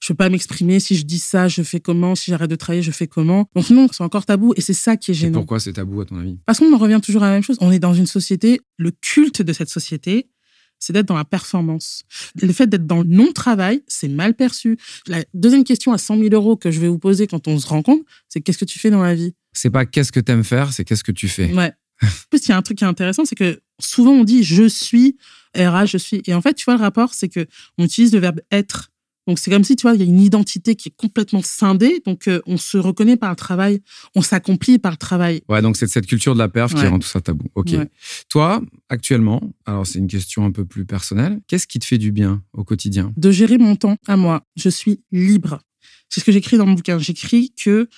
[0.00, 0.80] je peux pas m'exprimer.
[0.80, 2.14] Si je dis ça, je fais comment?
[2.14, 3.46] Si j'arrête de travailler, je fais comment?
[3.54, 5.40] Donc non, c'est encore tabou, et c'est ça qui est Et gênant.
[5.40, 6.38] pourquoi c'est tabou à ton avis?
[6.46, 7.58] Parce qu'on en revient toujours à la même chose.
[7.60, 10.30] On est dans une société, le culte de cette société,
[10.78, 12.02] c'est d'être dans la performance.
[12.40, 14.78] Le fait d'être dans le non-travail, c'est mal perçu.
[15.06, 17.66] La deuxième question à 100 000 euros que je vais vous poser quand on se
[17.66, 19.34] rencontre, c'est qu'est-ce que tu fais dans la vie?
[19.52, 21.52] C'est pas qu'est-ce que t'aimes faire, c'est qu'est-ce que tu fais.
[21.52, 21.72] Ouais.
[22.02, 24.44] En plus, il y a un truc qui est intéressant, c'est que souvent on dit
[24.44, 25.16] je suis
[25.56, 26.22] RH, je suis.
[26.26, 27.46] Et en fait, tu vois, le rapport, c'est que
[27.78, 28.90] on utilise le verbe être.
[29.26, 32.00] Donc, c'est comme si, tu vois, il y a une identité qui est complètement scindée.
[32.06, 33.80] Donc, euh, on se reconnaît par le travail,
[34.14, 35.42] on s'accomplit par le travail.
[35.48, 37.46] Ouais, donc c'est cette culture de la perf qui rend tout ça tabou.
[37.54, 37.70] Ok.
[37.72, 37.90] Ouais.
[38.28, 42.12] Toi, actuellement, alors c'est une question un peu plus personnelle, qu'est-ce qui te fait du
[42.12, 43.12] bien au quotidien?
[43.16, 44.46] De gérer mon temps à moi.
[44.56, 45.60] Je suis libre.
[46.08, 46.98] C'est ce que j'écris dans mon bouquin.
[46.98, 47.88] J'écris que,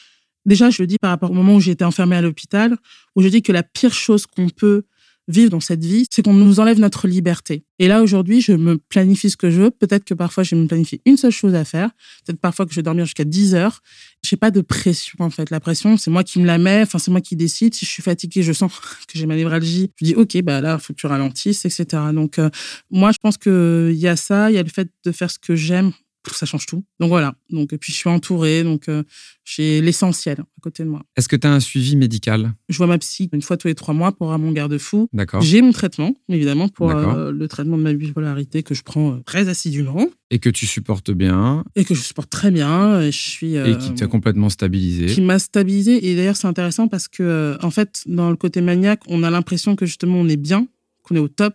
[0.47, 2.77] déjà, je le dis par rapport au moment où j'ai été enfermée à l'hôpital,
[3.17, 4.85] où je dis que la pire chose qu'on peut
[5.29, 7.65] vivre dans cette vie, c'est qu'on nous enlève notre liberté.
[7.79, 9.71] Et là, aujourd'hui, je me planifie ce que je veux.
[9.71, 11.91] Peut-être que parfois, je me planifier une seule chose à faire.
[12.25, 13.83] Peut-être parfois que je vais dormir jusqu'à 10 heures.
[14.25, 15.51] J'ai pas de pression, en fait.
[15.51, 16.83] La pression, c'est moi qui me la mets.
[16.83, 17.75] Enfin, c'est moi qui décide.
[17.75, 19.91] Si je suis fatiguée, je sens que j'ai ma névralgie.
[19.97, 22.03] Je dis, OK, bah là, faut que tu ralentisses, etc.
[22.13, 22.51] Donc, euh,
[22.91, 24.51] moi, je pense que il y a ça.
[24.51, 25.93] Il y a le fait de faire ce que j'aime.
[26.35, 26.85] Ça change tout.
[27.01, 27.35] Donc voilà.
[27.51, 28.63] Donc, et puis je suis entourée.
[28.63, 29.03] Donc, euh,
[29.45, 31.03] j'ai l'essentiel à côté de moi.
[31.17, 32.53] Est-ce que tu as un suivi médical?
[32.69, 35.09] Je vois ma psy une fois tous les trois mois pour avoir mon garde-fou.
[35.13, 35.41] D'accord.
[35.41, 39.23] J'ai mon traitement, évidemment, pour euh, le traitement de ma bipolarité que je prends euh,
[39.25, 43.01] très assidûment Et que tu supportes bien et que je supporte très bien.
[43.01, 43.55] Et je suis.
[43.57, 45.07] et qui t'a complètement stabilisé.
[45.07, 46.11] qui m'a stabilisé.
[46.11, 49.77] Et d'ailleurs, c'est intéressant parce que, en fait, dans le côté maniaque, on a l'impression
[49.77, 50.67] que justement, on est bien,
[51.03, 51.55] qu'on est au top,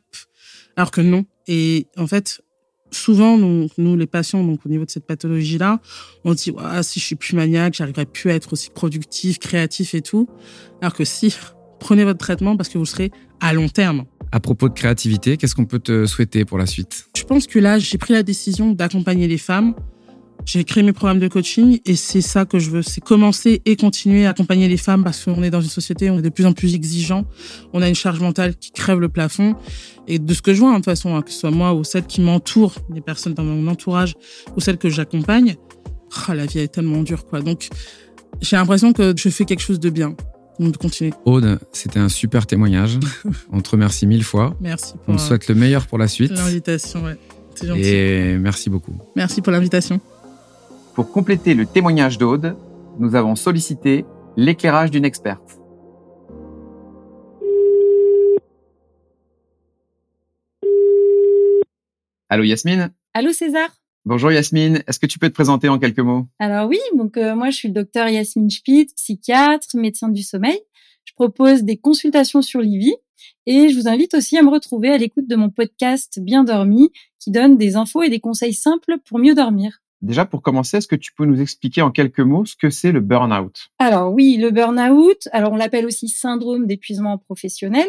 [0.75, 1.25] alors que non.
[1.47, 2.41] Et en fait,
[2.93, 5.79] souvent, nous, nous les patients, donc au niveau de cette pathologie-là,
[6.23, 9.93] on dit, Ouah, si je suis plus maniaque, j'arriverai plus à être aussi productif, créatif
[9.93, 10.27] et tout.
[10.81, 11.35] Alors que si,
[11.79, 14.05] prenez votre traitement parce que vous serez à long terme.
[14.31, 17.05] À propos de créativité, qu'est-ce qu'on peut te souhaiter pour la suite?
[17.15, 19.75] Je pense que là, j'ai pris la décision d'accompagner les femmes.
[20.45, 22.81] J'ai créé mes programmes de coaching et c'est ça que je veux.
[22.81, 26.19] C'est commencer et continuer à accompagner les femmes parce qu'on est dans une société, on
[26.19, 27.25] est de plus en plus exigeant.
[27.71, 29.55] On a une charge mentale qui crève le plafond.
[30.07, 31.73] Et de ce que je vois, hein, de toute façon, hein, que ce soit moi
[31.73, 34.15] ou celles qui m'entourent, les personnes dans mon entourage
[34.55, 35.55] ou celles que j'accompagne,
[36.27, 37.41] ah, la vie est tellement dure, quoi.
[37.41, 37.69] Donc,
[38.41, 40.15] j'ai l'impression que je fais quelque chose de bien.
[40.59, 41.13] Donc, continuer.
[41.25, 42.99] Aude, c'était un super témoignage.
[43.51, 44.55] On te remercie mille fois.
[44.59, 46.31] Merci On pour te euh, souhaite le meilleur pour la suite.
[46.31, 47.03] l'invitation.
[47.03, 47.17] Ouais.
[47.55, 47.81] C'est gentil.
[47.81, 48.95] Et merci beaucoup.
[49.15, 49.99] Merci pour l'invitation.
[50.93, 52.55] Pour compléter le témoignage d'Aude,
[52.99, 54.05] nous avons sollicité
[54.37, 55.59] l'éclairage d'une experte.
[62.29, 62.93] Allô Yasmine?
[63.15, 63.69] Allô César?
[64.05, 66.27] Bonjour Yasmine, est-ce que tu peux te présenter en quelques mots?
[66.37, 70.59] Alors oui, donc euh, moi je suis le docteur Yasmine Spitz, psychiatre, médecin du sommeil.
[71.05, 72.93] Je propose des consultations sur l'IVI
[73.47, 76.91] et je vous invite aussi à me retrouver à l'écoute de mon podcast Bien dormi
[77.19, 79.82] qui donne des infos et des conseils simples pour mieux dormir.
[80.03, 82.91] Déjà, pour commencer, est-ce que tu peux nous expliquer en quelques mots ce que c'est
[82.91, 83.69] le burn-out?
[83.79, 87.87] Alors oui, le burn-out, alors on l'appelle aussi syndrome d'épuisement professionnel.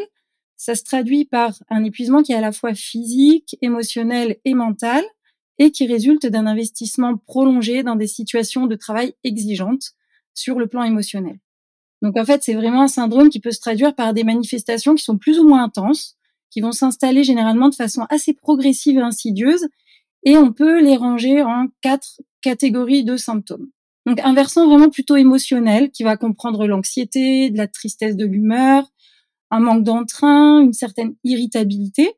[0.56, 5.02] Ça se traduit par un épuisement qui est à la fois physique, émotionnel et mental
[5.58, 9.90] et qui résulte d'un investissement prolongé dans des situations de travail exigeantes
[10.34, 11.40] sur le plan émotionnel.
[12.00, 15.02] Donc en fait, c'est vraiment un syndrome qui peut se traduire par des manifestations qui
[15.02, 16.16] sont plus ou moins intenses,
[16.50, 19.66] qui vont s'installer généralement de façon assez progressive et insidieuse,
[20.24, 23.68] et on peut les ranger en quatre catégories de symptômes.
[24.06, 28.86] Donc un versant vraiment plutôt émotionnel qui va comprendre l'anxiété, de la tristesse de l'humeur,
[29.50, 32.12] un manque d'entrain, une certaine irritabilité,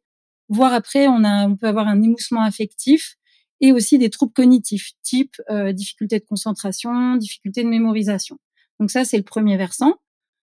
[0.49, 3.17] voire après on, a, on peut avoir un émoussement affectif
[3.61, 8.39] et aussi des troubles cognitifs, type euh, difficulté de concentration, difficulté de mémorisation.
[8.81, 9.95] Donc ça, c'est le premier versant.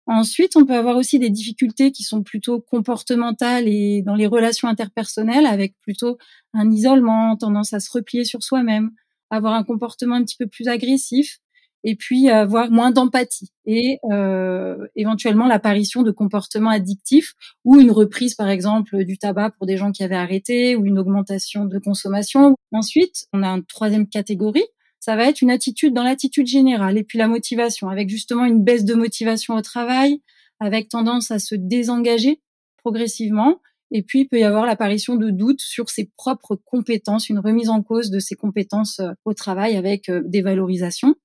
[0.05, 4.67] Ensuite, on peut avoir aussi des difficultés qui sont plutôt comportementales et dans les relations
[4.67, 6.17] interpersonnelles, avec plutôt
[6.53, 8.91] un isolement, tendance à se replier sur soi-même,
[9.29, 11.39] avoir un comportement un petit peu plus agressif,
[11.83, 17.33] et puis avoir moins d'empathie et euh, éventuellement l'apparition de comportements addictifs
[17.65, 20.97] ou une reprise par exemple du tabac pour des gens qui avaient arrêté ou une
[20.97, 22.55] augmentation de consommation.
[22.71, 24.65] Ensuite, on a une troisième catégorie,
[25.03, 28.63] ça va être une attitude dans l'attitude générale et puis la motivation avec justement une
[28.63, 30.21] baisse de motivation au travail,
[30.59, 32.41] avec tendance à se désengager
[32.77, 33.59] progressivement
[33.95, 37.69] et puis, il peut y avoir l'apparition de doutes sur ses propres compétences, une remise
[37.69, 41.15] en cause de ses compétences euh, au travail avec euh, des valorisations.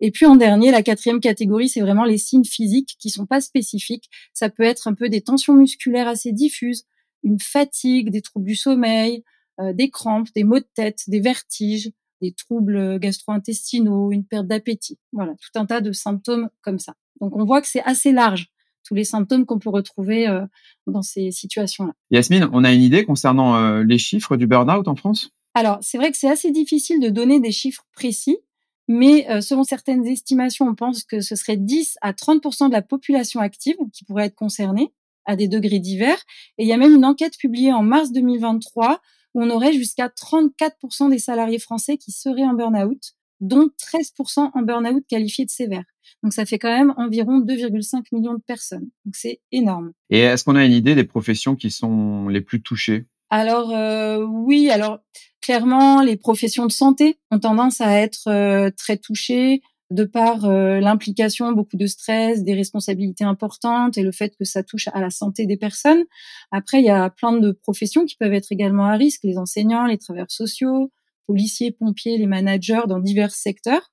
[0.00, 3.40] Et puis en dernier, la quatrième catégorie, c'est vraiment les signes physiques qui sont pas
[3.40, 4.08] spécifiques.
[4.32, 6.84] Ça peut être un peu des tensions musculaires assez diffuses,
[7.24, 9.24] une fatigue, des troubles du sommeil,
[9.60, 11.90] euh, des crampes, des maux de tête, des vertiges,
[12.20, 14.98] des troubles gastro-intestinaux, une perte d'appétit.
[15.12, 16.94] Voilà, tout un tas de symptômes comme ça.
[17.20, 18.50] Donc on voit que c'est assez large
[18.84, 20.44] tous les symptômes qu'on peut retrouver euh,
[20.86, 21.92] dans ces situations-là.
[22.10, 25.30] Yasmine, on a une idée concernant euh, les chiffres du burn-out en France?
[25.54, 28.36] Alors, c'est vrai que c'est assez difficile de donner des chiffres précis.
[28.86, 32.82] Mais euh, selon certaines estimations, on pense que ce serait 10 à 30% de la
[32.82, 34.92] population active qui pourrait être concernée
[35.24, 36.18] à des degrés divers.
[36.58, 40.08] Et il y a même une enquête publiée en mars 2023 où on aurait jusqu'à
[40.08, 45.84] 34 des salariés français qui seraient en burn-out, dont 13% en burn-out qualifié de sévère.
[46.22, 48.88] Donc ça fait quand même environ 2,5 millions de personnes.
[49.04, 49.92] Donc c'est énorme.
[50.10, 53.06] Et est-ce qu'on a une idée des professions qui sont les plus touchées?
[53.30, 55.00] Alors euh, oui, alors
[55.40, 59.62] clairement, les professions de santé ont tendance à être euh, très touchées
[59.94, 64.64] de par euh, l'implication, beaucoup de stress, des responsabilités importantes et le fait que ça
[64.64, 66.02] touche à la santé des personnes.
[66.50, 69.86] Après, il y a plein de professions qui peuvent être également à risque, les enseignants,
[69.86, 70.90] les travailleurs sociaux,
[71.28, 73.92] policiers, pompiers, les managers dans divers secteurs.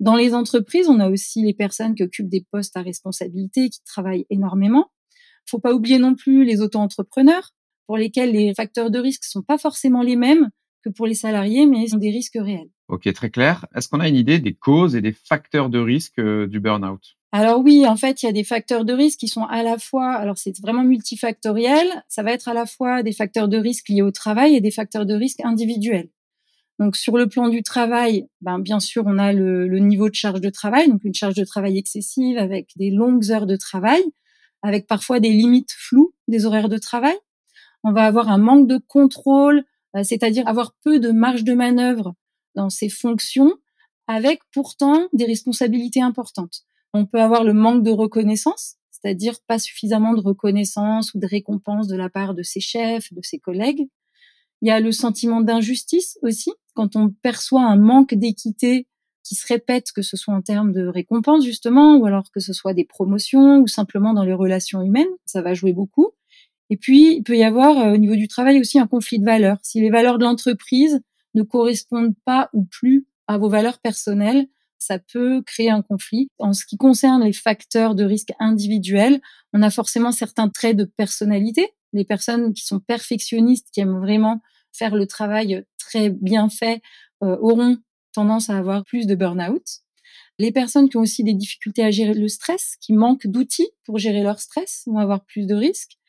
[0.00, 3.84] Dans les entreprises, on a aussi les personnes qui occupent des postes à responsabilité, qui
[3.84, 4.90] travaillent énormément.
[5.46, 7.52] Faut pas oublier non plus les auto-entrepreneurs
[7.86, 10.50] pour lesquels les facteurs de risque sont pas forcément les mêmes
[10.82, 12.70] que pour les salariés, mais ils ont des risques réels.
[12.88, 13.66] Ok, très clair.
[13.74, 17.16] Est-ce qu'on a une idée des causes et des facteurs de risque euh, du burn-out?
[17.32, 19.78] Alors oui, en fait, il y a des facteurs de risque qui sont à la
[19.78, 23.88] fois, alors c'est vraiment multifactoriel, ça va être à la fois des facteurs de risque
[23.88, 26.10] liés au travail et des facteurs de risque individuels.
[26.80, 30.14] Donc sur le plan du travail, ben, bien sûr, on a le, le niveau de
[30.14, 34.02] charge de travail, donc une charge de travail excessive avec des longues heures de travail,
[34.62, 37.16] avec parfois des limites floues des horaires de travail
[37.82, 39.64] on va avoir un manque de contrôle,
[40.02, 42.14] c'est-à-dire avoir peu de marge de manœuvre
[42.54, 43.54] dans ses fonctions,
[44.06, 46.62] avec pourtant des responsabilités importantes.
[46.92, 51.86] On peut avoir le manque de reconnaissance, c'est-à-dire pas suffisamment de reconnaissance ou de récompense
[51.86, 53.88] de la part de ses chefs, de ses collègues.
[54.62, 58.86] Il y a le sentiment d'injustice aussi, quand on perçoit un manque d'équité
[59.22, 62.52] qui se répète, que ce soit en termes de récompense justement, ou alors que ce
[62.52, 66.10] soit des promotions, ou simplement dans les relations humaines, ça va jouer beaucoup.
[66.70, 69.24] Et puis, il peut y avoir euh, au niveau du travail aussi un conflit de
[69.24, 69.58] valeurs.
[69.62, 71.00] Si les valeurs de l'entreprise
[71.34, 74.46] ne correspondent pas ou plus à vos valeurs personnelles,
[74.78, 76.28] ça peut créer un conflit.
[76.38, 79.20] En ce qui concerne les facteurs de risque individuels,
[79.52, 81.68] on a forcément certains traits de personnalité.
[81.92, 84.40] Les personnes qui sont perfectionnistes, qui aiment vraiment
[84.72, 86.80] faire le travail très bien fait,
[87.22, 87.78] euh, auront
[88.12, 89.64] tendance à avoir plus de burn-out.
[90.38, 93.98] Les personnes qui ont aussi des difficultés à gérer le stress, qui manquent d'outils pour
[93.98, 95.99] gérer leur stress, vont avoir plus de risques.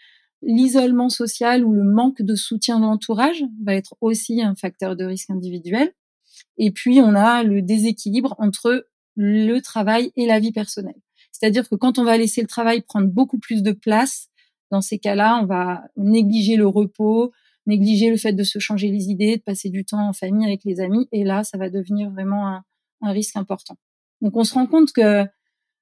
[0.42, 5.06] L'isolement social ou le manque de soutien de l'entourage va être aussi un facteur de
[5.06, 5.94] risque individuel.
[6.58, 11.00] Et puis, on a le déséquilibre entre le travail et la vie personnelle.
[11.32, 14.30] C'est-à-dire que quand on va laisser le travail prendre beaucoup plus de place,
[14.72, 17.32] dans ces cas-là, on va négliger le repos,
[17.66, 20.64] négliger le fait de se changer les idées, de passer du temps en famille avec
[20.64, 21.08] les amis.
[21.12, 22.64] Et là, ça va devenir vraiment un,
[23.02, 23.76] un risque important.
[24.22, 25.26] Donc, on se rend compte que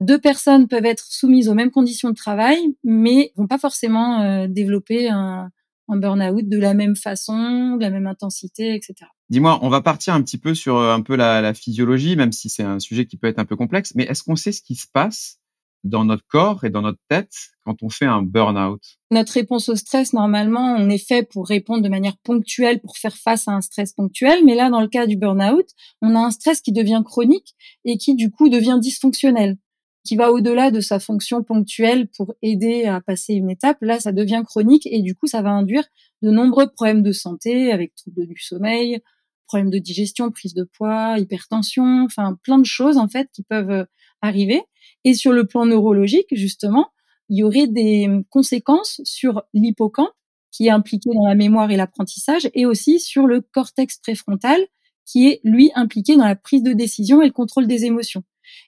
[0.02, 4.48] deux personnes peuvent être soumises aux mêmes conditions de travail, mais vont pas forcément euh,
[4.48, 5.50] développer un,
[5.90, 9.10] un burn-out de la même façon, de la même intensité, etc.
[9.30, 12.32] Dis-moi, on va partir un petit peu sur euh, un peu la, la physiologie, même
[12.32, 13.94] si c'est un sujet qui peut être un peu complexe.
[13.96, 15.40] Mais est-ce qu'on sait ce qui se passe
[15.86, 17.34] dans notre corps et dans notre tête
[17.64, 18.82] quand on fait un burn-out?
[19.12, 23.16] Notre réponse au stress, normalement, on est fait pour répondre de manière ponctuelle, pour faire
[23.16, 24.46] face à un stress ponctuel.
[24.46, 25.68] Mais là, dans le cas du burn-out,
[26.02, 29.58] on a un stress qui devient chronique et qui, du coup, devient dysfonctionnel
[30.06, 33.78] qui va au-delà de sa fonction ponctuelle pour aider à passer une étape.
[33.82, 35.84] Là, ça devient chronique et du coup, ça va induire
[36.22, 39.00] de nombreux problèmes de santé avec troubles du sommeil,
[39.48, 43.72] problèmes de digestion, prise de poids, hypertension, enfin plein de choses en fait qui peuvent
[43.72, 43.86] euh,
[44.22, 44.62] arriver.
[45.04, 46.90] Et sur le plan neurologique, justement,
[47.30, 50.10] il y aurait des conséquences sur l'hippocampe
[50.52, 54.60] qui est impliqué dans la mémoire et l'apprentissage et aussi sur le cortex préfrontal
[55.06, 58.24] qui est lui impliqué dans la prise de décision et le contrôle des émotions.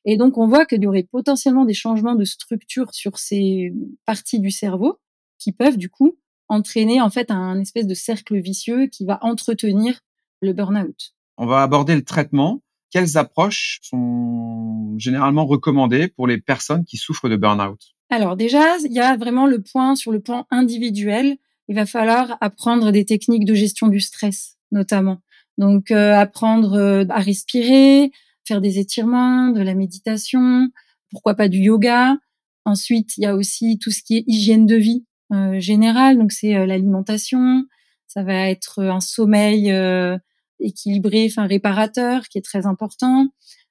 [0.06, 3.74] Et donc, on voit qu'il y aurait potentiellement des changements de structure sur ces
[4.06, 5.00] parties du cerveau
[5.38, 10.00] qui peuvent, du coup, entraîner, en fait, un espèce de cercle vicieux qui va entretenir
[10.42, 11.14] le burn-out.
[11.38, 12.62] On va aborder le traitement.
[12.92, 17.80] Quelles approches sont généralement recommandées pour les personnes qui souffrent de burn-out?
[18.10, 21.38] Alors déjà, il y a vraiment le point sur le plan individuel.
[21.70, 25.22] Il va falloir apprendre des techniques de gestion du stress, notamment.
[25.58, 28.12] Donc euh, apprendre euh, à respirer,
[28.52, 30.68] faire des étirements, de la méditation,
[31.10, 32.18] pourquoi pas du yoga.
[32.66, 36.34] Ensuite, il y a aussi tout ce qui est hygiène de vie euh, générale, donc
[36.34, 37.64] c'est euh, l'alimentation,
[38.08, 40.18] ça va être un sommeil euh,
[40.60, 43.30] équilibré, enfin réparateur, qui est très important.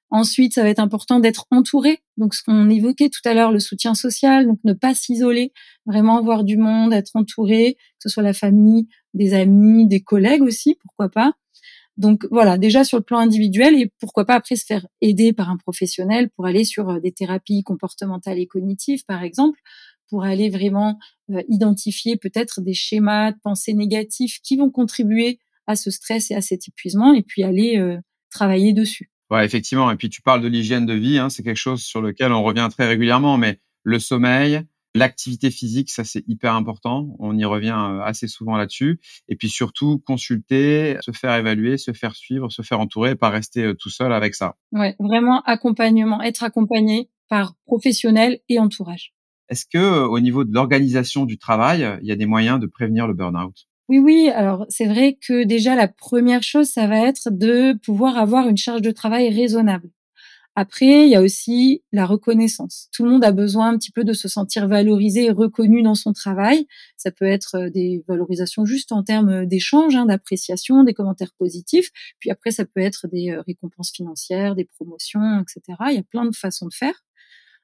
[0.09, 1.99] Ensuite, ça va être important d'être entouré.
[2.17, 5.53] Donc, ce qu'on évoquait tout à l'heure, le soutien social, donc ne pas s'isoler,
[5.85, 10.41] vraiment voir du monde, être entouré, que ce soit la famille, des amis, des collègues
[10.41, 11.33] aussi, pourquoi pas.
[11.97, 15.49] Donc voilà, déjà sur le plan individuel et pourquoi pas après se faire aider par
[15.49, 19.59] un professionnel pour aller sur euh, des thérapies comportementales et cognitives par exemple,
[20.09, 20.97] pour aller vraiment
[21.31, 26.35] euh, identifier peut-être des schémas de pensée négatifs qui vont contribuer à ce stress et
[26.35, 27.97] à cet épuisement et puis aller euh,
[28.29, 29.11] travailler dessus.
[29.29, 29.91] Ouais, effectivement.
[29.91, 32.43] Et puis tu parles de l'hygiène de vie, hein, c'est quelque chose sur lequel on
[32.43, 34.61] revient très régulièrement, mais le sommeil,
[34.93, 37.15] L'activité physique, ça c'est hyper important.
[37.19, 38.99] On y revient euh, assez souvent là-dessus.
[39.29, 43.63] Et puis surtout, consulter, se faire évaluer, se faire suivre, se faire entourer, pas rester
[43.63, 44.57] euh, tout seul avec ça.
[44.73, 49.13] Ouais, vraiment accompagnement, être accompagné par professionnels et entourage.
[49.47, 52.67] Est-ce que euh, au niveau de l'organisation du travail, il y a des moyens de
[52.67, 53.67] prévenir le burn-out?
[53.87, 54.29] Oui, oui.
[54.29, 58.57] Alors, c'est vrai que déjà, la première chose, ça va être de pouvoir avoir une
[58.57, 59.89] charge de travail raisonnable.
[60.55, 62.89] Après, il y a aussi la reconnaissance.
[62.91, 65.95] Tout le monde a besoin un petit peu de se sentir valorisé et reconnu dans
[65.95, 66.67] son travail.
[66.97, 71.89] Ça peut être euh, des valorisations juste en termes d'échange, hein, d'appréciation, des commentaires positifs.
[72.19, 75.61] Puis après, ça peut être des euh, récompenses financières, des promotions, etc.
[75.89, 77.05] Il y a plein de façons de faire.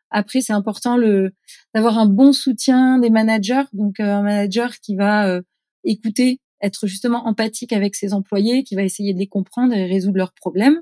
[0.10, 1.34] Après, c'est important le
[1.76, 3.66] d'avoir un bon soutien des managers.
[3.74, 5.42] Donc, euh, un manager qui va
[5.84, 10.18] écouter, être justement empathique avec ses employés, qui va essayer de les comprendre et résoudre
[10.18, 10.82] leurs problèmes.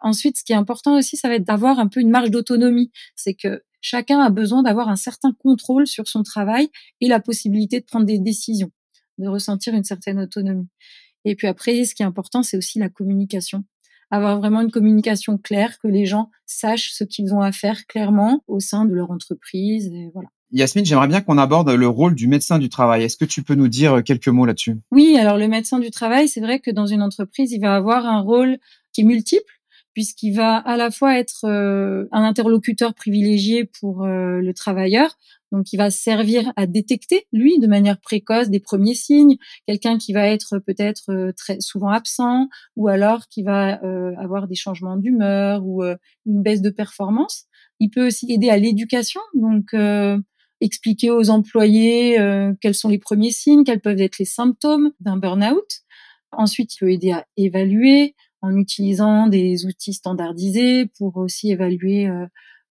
[0.00, 2.90] Ensuite, ce qui est important aussi, ça va être d'avoir un peu une marge d'autonomie.
[3.16, 6.68] C'est que chacun a besoin d'avoir un certain contrôle sur son travail
[7.00, 8.70] et la possibilité de prendre des décisions,
[9.18, 10.68] de ressentir une certaine autonomie.
[11.24, 13.64] Et puis après, ce qui est important, c'est aussi la communication.
[14.10, 18.42] Avoir vraiment une communication claire, que les gens sachent ce qu'ils ont à faire clairement
[18.46, 19.86] au sein de leur entreprise.
[19.88, 20.28] Et voilà.
[20.50, 23.02] Yasmine, j'aimerais bien qu'on aborde le rôle du médecin du travail.
[23.02, 24.76] Est-ce que tu peux nous dire quelques mots là-dessus?
[24.90, 28.06] Oui, alors le médecin du travail, c'est vrai que dans une entreprise, il va avoir
[28.06, 28.56] un rôle
[28.94, 29.57] qui est multiple
[29.98, 35.18] puisqu'il va à la fois être euh, un interlocuteur privilégié pour euh, le travailleur,
[35.50, 40.12] donc il va servir à détecter, lui, de manière précoce, des premiers signes, quelqu'un qui
[40.12, 43.80] va être peut-être euh, très souvent absent, ou alors qui va
[44.16, 47.46] avoir des changements d'humeur ou une baisse de performance.
[47.80, 49.74] Il peut aussi aider à l'éducation, donc
[50.60, 52.18] expliquer aux employés
[52.60, 55.80] quels sont les premiers signes, quels peuvent être les symptômes d'un burn-out.
[56.30, 62.26] Ensuite, il peut aider à évaluer, en utilisant des outils standardisés pour aussi évaluer euh,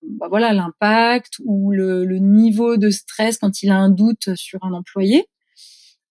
[0.02, 4.72] bah voilà l'impact ou le, niveau de stress quand il a un doute sur un
[4.72, 5.26] employé.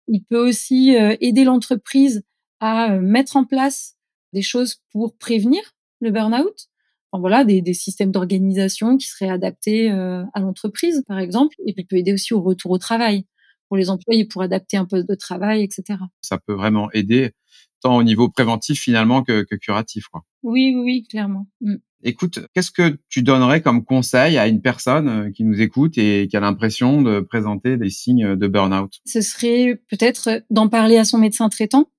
[0.08, 2.24] Il peut aussi euh, aider l'entreprise
[2.60, 3.98] à euh, mettre en place
[4.34, 5.62] des choses pour prévenir
[6.00, 6.68] le burn-out.
[7.12, 11.58] Enfin, voilà, des systèmes d'organisation qui seraient adaptés à l'entreprise, par exemple.
[11.68, 13.26] Et puis, il peut aider aussi au retour au travail
[13.68, 16.00] pour les employés, pour adapter un poste de travail, etc.
[16.22, 17.34] Ça peut vraiment aider
[17.82, 20.08] tant au niveau préventif finalement que, que curatif.
[20.08, 20.24] Quoi.
[20.44, 21.48] Oui, oui, oui, clairement.
[21.62, 21.76] Mm.
[22.04, 26.28] Écoute, qu'est-ce que tu donnerais comme conseil à une personne euh, qui nous écoute et
[26.28, 28.92] qui a l'impression de présenter des signes de burn-out?
[29.06, 31.92] Ce serait peut-être d'en parler à son médecin traitant,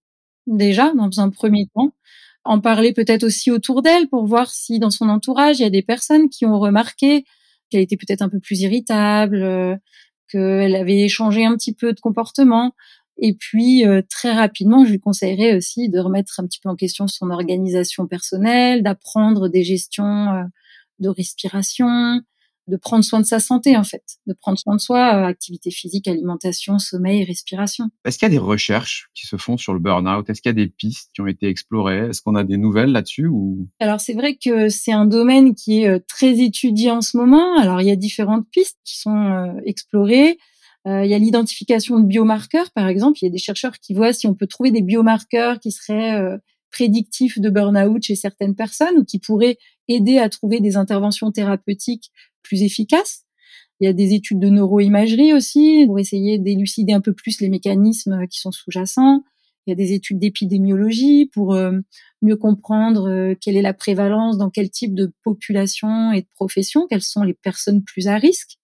[0.46, 1.92] déjà, dans un premier temps.
[2.44, 5.70] En parler peut-être aussi autour d'elle pour voir si dans son entourage, il y a
[5.70, 7.24] des personnes qui ont remarqué
[7.70, 9.76] qu'elle était peut-être un peu plus irritable, euh,
[10.28, 12.74] qu'elle avait changé un petit peu de comportement.
[13.24, 16.74] Et puis euh, très rapidement, je lui conseillerais aussi de remettre un petit peu en
[16.74, 20.42] question son organisation personnelle, d'apprendre des gestions euh,
[20.98, 22.20] de respiration,
[22.66, 25.70] de prendre soin de sa santé en fait, de prendre soin de soi, euh, activité
[25.70, 27.90] physique, alimentation, sommeil, respiration.
[28.04, 30.28] Est-ce qu'il y a des recherches qui se font sur le burn-out?
[30.28, 32.08] Est-ce qu'il y a des pistes qui ont été explorées?
[32.08, 33.68] Est-ce qu'on a des nouvelles là-dessus ou?
[33.78, 37.56] Alors c'est vrai que c'est un domaine qui est très étudié en ce moment.
[37.56, 40.38] Alors il y a différentes pistes qui sont explorées.
[40.86, 43.18] Euh, il y a l'identification de biomarqueurs, par exemple.
[43.22, 46.14] Il y a des chercheurs qui voient si on peut trouver des biomarqueurs qui seraient
[46.14, 46.38] euh,
[46.70, 49.58] prédictifs de burn-out chez certaines personnes ou qui pourraient
[49.88, 52.10] aider à trouver des interventions thérapeutiques
[52.42, 53.24] plus efficaces.
[53.80, 57.48] Il y a des études de neuroimagerie aussi pour essayer d'élucider un peu plus les
[57.48, 59.22] mécanismes qui sont sous-jacents.
[59.66, 61.78] Il y a des études d'épidémiologie pour euh,
[62.22, 67.02] mieux comprendre quelle est la prévalence dans quel type de population et de profession, quelles
[67.02, 68.58] sont les personnes plus à risque.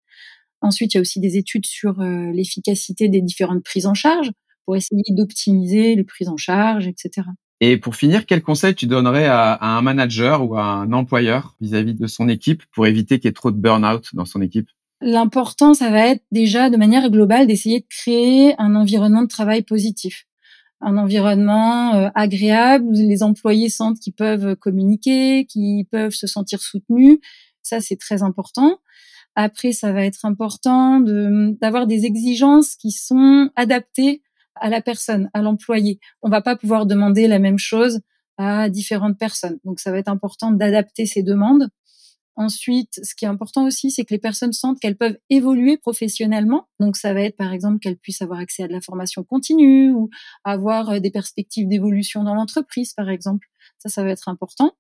[0.61, 4.31] Ensuite, il y a aussi des études sur euh, l'efficacité des différentes prises en charge
[4.65, 7.27] pour essayer d'optimiser les prises en charge, etc.
[7.59, 11.95] Et pour finir, quel conseil tu donnerais à, un manager ou à un employeur vis-à-vis
[11.95, 14.69] de son équipe pour éviter qu'il y ait trop de burn-out dans son équipe?
[15.01, 19.63] L'important, ça va être déjà de manière globale d'essayer de créer un environnement de travail
[19.63, 20.25] positif,
[20.81, 26.61] un environnement euh, agréable où les employés sentent qu'ils peuvent communiquer, qu'ils peuvent se sentir
[26.61, 27.19] soutenus.
[27.63, 28.79] Ça, c'est très important.
[29.39, 34.23] Après, ça va être important d'avoir des exigences qui sont adaptées
[34.55, 35.99] à la personne, à l'employé.
[36.23, 37.99] On va pas pouvoir demander la même chose
[38.39, 39.59] à différentes personnes.
[39.63, 41.69] Donc, ça va être important d'adapter ces demandes.
[42.35, 46.67] Ensuite, ce qui est important aussi, c'est que les personnes sentent qu'elles peuvent évoluer professionnellement.
[46.79, 49.91] Donc, ça va être, par exemple, qu'elles puissent avoir accès à de la formation continue
[49.91, 50.09] ou
[50.45, 53.45] avoir euh, des perspectives d'évolution dans l'entreprise, par exemple.
[53.77, 54.73] Ça, ça va être important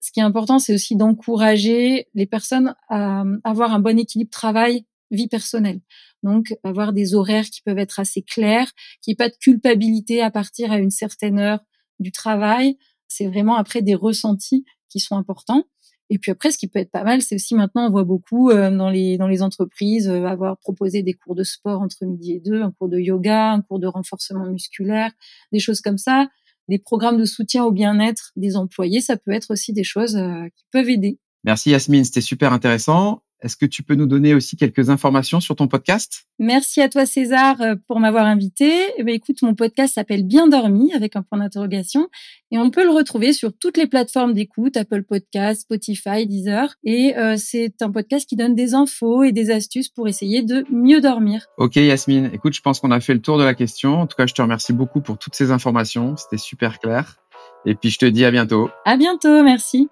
[0.00, 5.28] ce qui est important, c'est aussi d'encourager les personnes à avoir un bon équilibre travail-vie
[5.28, 5.80] personnelle.
[6.22, 8.72] Donc, avoir des horaires qui peuvent être assez clairs,
[9.02, 11.60] qu'il n'y ait pas de culpabilité à partir à une certaine heure
[11.98, 12.76] du travail.
[13.08, 15.64] C'est vraiment après des ressentis qui sont importants.
[16.12, 18.50] Et puis après, ce qui peut être pas mal, c'est aussi maintenant, on voit beaucoup
[18.50, 22.32] euh, dans les dans les entreprises euh, avoir proposé des cours de sport entre midi
[22.32, 25.12] et deux, un cours de yoga, un cours de renforcement musculaire,
[25.52, 26.28] des choses comme ça
[26.70, 30.46] des programmes de soutien au bien-être des employés, ça peut être aussi des choses euh,
[30.56, 31.18] qui peuvent aider.
[31.44, 33.22] Merci Yasmine, c'était super intéressant.
[33.42, 36.26] Est-ce que tu peux nous donner aussi quelques informations sur ton podcast?
[36.38, 38.70] Merci à toi César euh, pour m'avoir invité.
[38.98, 42.08] Eh ben, écoute, mon podcast s'appelle Bien dormi avec un point d'interrogation
[42.50, 46.74] et on peut le retrouver sur toutes les plateformes d'écoute, Apple Podcast, Spotify, Deezer.
[46.84, 50.64] Et euh, c'est un podcast qui donne des infos et des astuces pour essayer de
[50.70, 51.46] mieux dormir.
[51.56, 54.00] Ok Yasmine, écoute, je pense qu'on a fait le tour de la question.
[54.00, 56.16] En tout cas, je te remercie beaucoup pour toutes ces informations.
[56.16, 57.16] C'était super clair.
[57.64, 58.70] Et puis je te dis à bientôt.
[58.84, 59.88] À bientôt, merci.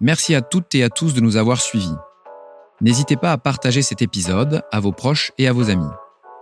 [0.00, 1.94] Merci à toutes et à tous de nous avoir suivis.
[2.82, 5.88] N'hésitez pas à partager cet épisode à vos proches et à vos amis.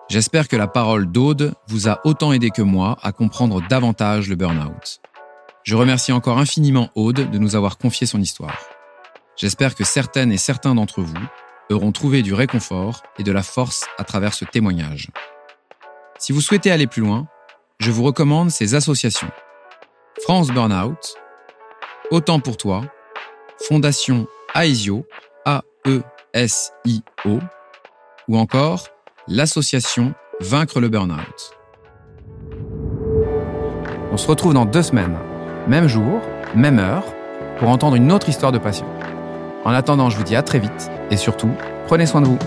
[0.08, 4.34] J'espère que la parole d'Aude vous a autant aidé que moi à comprendre davantage le
[4.34, 5.00] burn-out.
[5.62, 8.58] Je remercie encore infiniment Aude de nous avoir confié son histoire.
[9.36, 11.14] J'espère que certaines et certains d'entre vous
[11.70, 15.10] auront trouvé du réconfort et de la force à travers ce témoignage.
[16.18, 17.28] Si vous souhaitez aller plus loin,
[17.78, 19.30] je vous recommande ces associations.
[20.22, 21.16] France Burnout,
[22.10, 22.82] Autant pour toi,
[23.66, 25.06] Fondation AESIO,
[25.46, 26.02] A-E
[26.34, 27.38] SIO,
[28.28, 28.88] ou encore
[29.28, 31.54] l'association Vaincre le Burnout.
[34.10, 35.16] On se retrouve dans deux semaines,
[35.68, 36.20] même jour,
[36.56, 37.04] même heure,
[37.58, 38.86] pour entendre une autre histoire de passion.
[39.64, 41.50] En attendant, je vous dis à très vite et surtout,
[41.86, 42.38] prenez soin de vous.